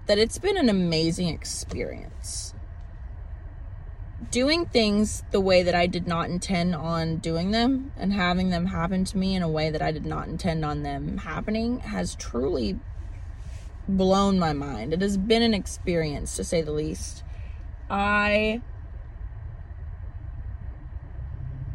that 0.07 0.19
it's 0.19 0.37
been 0.37 0.57
an 0.57 0.67
amazing 0.67 1.29
experience 1.29 2.53
doing 4.29 4.65
things 4.65 5.23
the 5.31 5.39
way 5.39 5.63
that 5.63 5.73
I 5.73 5.87
did 5.87 6.07
not 6.07 6.29
intend 6.29 6.75
on 6.75 7.17
doing 7.17 7.51
them 7.51 7.91
and 7.97 8.13
having 8.13 8.49
them 8.49 8.67
happen 8.67 9.05
to 9.05 9.17
me 9.17 9.35
in 9.35 9.41
a 9.41 9.49
way 9.49 9.69
that 9.69 9.81
I 9.81 9.91
did 9.91 10.05
not 10.05 10.27
intend 10.27 10.63
on 10.63 10.83
them 10.83 11.17
happening 11.19 11.79
has 11.79 12.15
truly 12.15 12.79
blown 13.87 14.37
my 14.37 14.53
mind. 14.53 14.93
It 14.93 15.01
has 15.01 15.17
been 15.17 15.41
an 15.41 15.53
experience 15.53 16.35
to 16.35 16.43
say 16.43 16.61
the 16.61 16.71
least. 16.71 17.23
I 17.89 18.61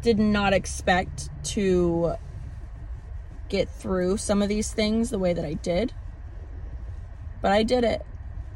did 0.01 0.19
not 0.19 0.53
expect 0.53 1.29
to 1.43 2.15
get 3.49 3.69
through 3.69 4.17
some 4.17 4.41
of 4.41 4.49
these 4.49 4.71
things 4.71 5.09
the 5.09 5.19
way 5.19 5.33
that 5.33 5.45
I 5.45 5.53
did, 5.53 5.93
but 7.41 7.51
I 7.51 7.63
did 7.63 7.83
it. 7.83 8.05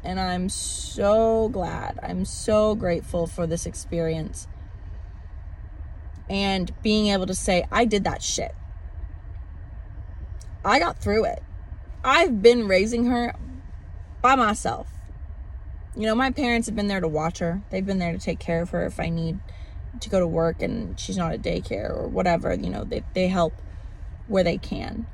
And 0.04 0.18
I'm 0.18 0.48
so 0.48 1.48
glad. 1.48 1.98
I'm 2.02 2.24
so 2.24 2.74
grateful 2.74 3.26
for 3.26 3.46
this 3.46 3.66
experience. 3.66 4.48
And 6.28 6.72
being 6.82 7.06
able 7.08 7.26
to 7.26 7.34
say, 7.34 7.64
I 7.70 7.84
did 7.84 8.04
that 8.04 8.22
shit. 8.22 8.52
I 10.64 10.78
got 10.78 10.98
through 10.98 11.24
it. 11.26 11.42
I've 12.04 12.42
been 12.42 12.66
raising 12.66 13.04
her 13.06 13.34
by 14.20 14.34
myself. 14.34 14.88
You 15.94 16.02
know, 16.02 16.14
my 16.14 16.30
parents 16.30 16.66
have 16.66 16.74
been 16.74 16.88
there 16.88 17.00
to 17.00 17.08
watch 17.08 17.38
her. 17.38 17.62
They've 17.70 17.84
been 17.84 17.98
there 17.98 18.12
to 18.12 18.18
take 18.18 18.40
care 18.40 18.62
of 18.62 18.70
her 18.70 18.84
if 18.86 18.98
I 18.98 19.08
need 19.08 19.38
to 20.00 20.08
go 20.08 20.20
to 20.20 20.26
work 20.26 20.62
and 20.62 20.98
she's 20.98 21.16
not 21.16 21.32
at 21.32 21.42
daycare 21.42 21.90
or 21.90 22.08
whatever. 22.08 22.54
You 22.54 22.70
know, 22.70 22.84
they, 22.84 23.02
they 23.14 23.28
help 23.28 23.54
where 24.26 24.44
they 24.44 24.58
can. 24.58 25.06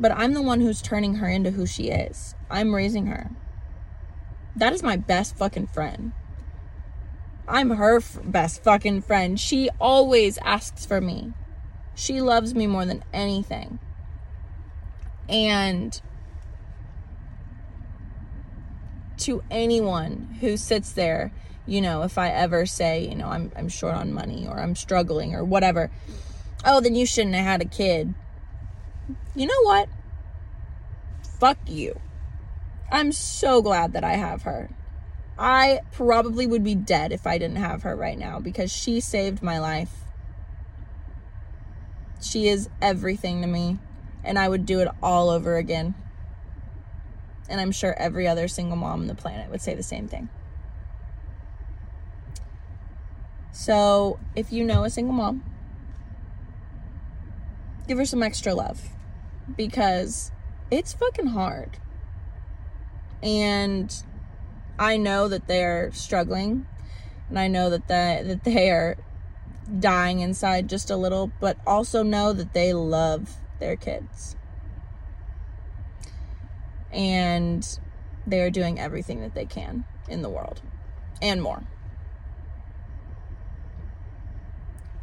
But 0.00 0.12
I'm 0.12 0.32
the 0.32 0.42
one 0.42 0.60
who's 0.60 0.80
turning 0.80 1.16
her 1.16 1.28
into 1.28 1.50
who 1.50 1.66
she 1.66 1.88
is. 1.88 2.34
I'm 2.50 2.74
raising 2.74 3.06
her. 3.06 3.30
That 4.54 4.72
is 4.72 4.82
my 4.82 4.96
best 4.96 5.36
fucking 5.36 5.68
friend. 5.68 6.12
I'm 7.48 7.70
her 7.70 7.96
f- 7.96 8.18
best 8.22 8.62
fucking 8.62 9.02
friend. 9.02 9.40
She 9.40 9.70
always 9.80 10.38
asks 10.38 10.84
for 10.84 11.00
me. 11.00 11.32
She 11.94 12.20
loves 12.20 12.54
me 12.54 12.66
more 12.66 12.84
than 12.84 13.02
anything. 13.12 13.80
And 15.28 16.00
to 19.18 19.42
anyone 19.50 20.36
who 20.40 20.56
sits 20.56 20.92
there, 20.92 21.32
you 21.68 21.82
know, 21.82 22.02
if 22.02 22.16
I 22.16 22.30
ever 22.30 22.64
say, 22.64 23.06
you 23.06 23.14
know, 23.14 23.28
I'm, 23.28 23.52
I'm 23.54 23.68
short 23.68 23.94
on 23.94 24.12
money 24.12 24.46
or 24.48 24.58
I'm 24.58 24.74
struggling 24.74 25.34
or 25.34 25.44
whatever, 25.44 25.90
oh, 26.64 26.80
then 26.80 26.94
you 26.94 27.04
shouldn't 27.04 27.34
have 27.34 27.44
had 27.44 27.62
a 27.62 27.66
kid. 27.66 28.14
You 29.34 29.46
know 29.46 29.62
what? 29.62 29.88
Fuck 31.38 31.58
you. 31.66 32.00
I'm 32.90 33.12
so 33.12 33.60
glad 33.60 33.92
that 33.92 34.02
I 34.02 34.14
have 34.14 34.42
her. 34.42 34.70
I 35.38 35.80
probably 35.92 36.46
would 36.46 36.64
be 36.64 36.74
dead 36.74 37.12
if 37.12 37.26
I 37.26 37.36
didn't 37.36 37.56
have 37.56 37.82
her 37.82 37.94
right 37.94 38.18
now 38.18 38.40
because 38.40 38.72
she 38.72 38.98
saved 38.98 39.42
my 39.42 39.58
life. 39.58 39.92
She 42.22 42.48
is 42.48 42.70
everything 42.80 43.42
to 43.42 43.46
me, 43.46 43.78
and 44.24 44.38
I 44.38 44.48
would 44.48 44.64
do 44.64 44.80
it 44.80 44.88
all 45.02 45.28
over 45.28 45.56
again. 45.56 45.94
And 47.48 47.60
I'm 47.60 47.72
sure 47.72 47.94
every 47.98 48.26
other 48.26 48.48
single 48.48 48.76
mom 48.76 49.02
on 49.02 49.06
the 49.06 49.14
planet 49.14 49.50
would 49.50 49.60
say 49.60 49.74
the 49.74 49.82
same 49.82 50.08
thing. 50.08 50.30
So, 53.58 54.20
if 54.36 54.52
you 54.52 54.62
know 54.62 54.84
a 54.84 54.88
single 54.88 55.14
mom, 55.14 55.42
give 57.88 57.98
her 57.98 58.04
some 58.04 58.22
extra 58.22 58.54
love 58.54 58.80
because 59.56 60.30
it's 60.70 60.92
fucking 60.92 61.26
hard. 61.26 61.76
And 63.20 63.92
I 64.78 64.96
know 64.96 65.26
that 65.26 65.48
they're 65.48 65.90
struggling 65.90 66.68
and 67.28 67.36
I 67.36 67.48
know 67.48 67.68
that 67.68 67.88
the, 67.88 68.22
that 68.28 68.44
they 68.44 68.70
are 68.70 68.96
dying 69.80 70.20
inside 70.20 70.68
just 70.68 70.88
a 70.88 70.96
little, 70.96 71.32
but 71.40 71.56
also 71.66 72.04
know 72.04 72.32
that 72.32 72.52
they 72.52 72.72
love 72.72 73.38
their 73.58 73.74
kids. 73.74 74.36
And 76.92 77.66
they 78.24 78.40
are 78.40 78.50
doing 78.50 78.78
everything 78.78 79.20
that 79.22 79.34
they 79.34 79.46
can 79.46 79.84
in 80.08 80.22
the 80.22 80.30
world 80.30 80.62
and 81.20 81.42
more. 81.42 81.64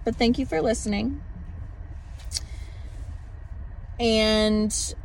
But 0.06 0.16
thank 0.16 0.39
you 0.39 0.45
for 0.45 0.62
listening. 0.62 1.22
And 3.99 4.95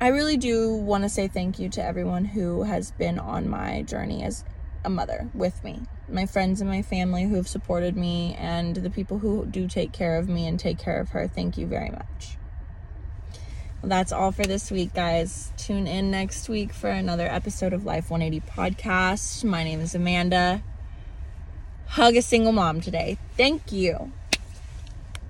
I 0.00 0.08
really 0.08 0.36
do 0.36 0.74
want 0.74 1.04
to 1.04 1.08
say 1.08 1.28
thank 1.28 1.58
you 1.58 1.70
to 1.70 1.82
everyone 1.82 2.26
who 2.26 2.64
has 2.64 2.90
been 2.90 3.18
on 3.18 3.48
my 3.48 3.82
journey 3.82 4.22
as 4.22 4.44
a 4.84 4.90
mother 4.90 5.30
with 5.32 5.64
me. 5.64 5.80
My 6.08 6.26
friends 6.26 6.60
and 6.60 6.68
my 6.68 6.82
family 6.82 7.24
who 7.24 7.36
have 7.36 7.48
supported 7.48 7.96
me, 7.96 8.36
and 8.38 8.76
the 8.76 8.90
people 8.90 9.18
who 9.20 9.46
do 9.46 9.66
take 9.66 9.92
care 9.92 10.18
of 10.18 10.28
me 10.28 10.46
and 10.46 10.60
take 10.60 10.78
care 10.78 11.00
of 11.00 11.10
her. 11.10 11.26
Thank 11.26 11.56
you 11.56 11.66
very 11.66 11.88
much. 11.88 12.36
Well, 13.80 13.88
that's 13.88 14.12
all 14.12 14.32
for 14.32 14.44
this 14.44 14.70
week, 14.70 14.92
guys. 14.92 15.52
Tune 15.56 15.86
in 15.86 16.10
next 16.10 16.50
week 16.50 16.74
for 16.74 16.90
another 16.90 17.26
episode 17.26 17.72
of 17.72 17.86
Life 17.86 18.10
180 18.10 18.46
Podcast. 18.46 19.44
My 19.44 19.64
name 19.64 19.80
is 19.80 19.94
Amanda. 19.94 20.62
Hug 21.86 22.16
a 22.16 22.22
single 22.22 22.52
mom 22.52 22.80
today. 22.80 23.18
Thank 23.36 23.72
you. 23.72 24.12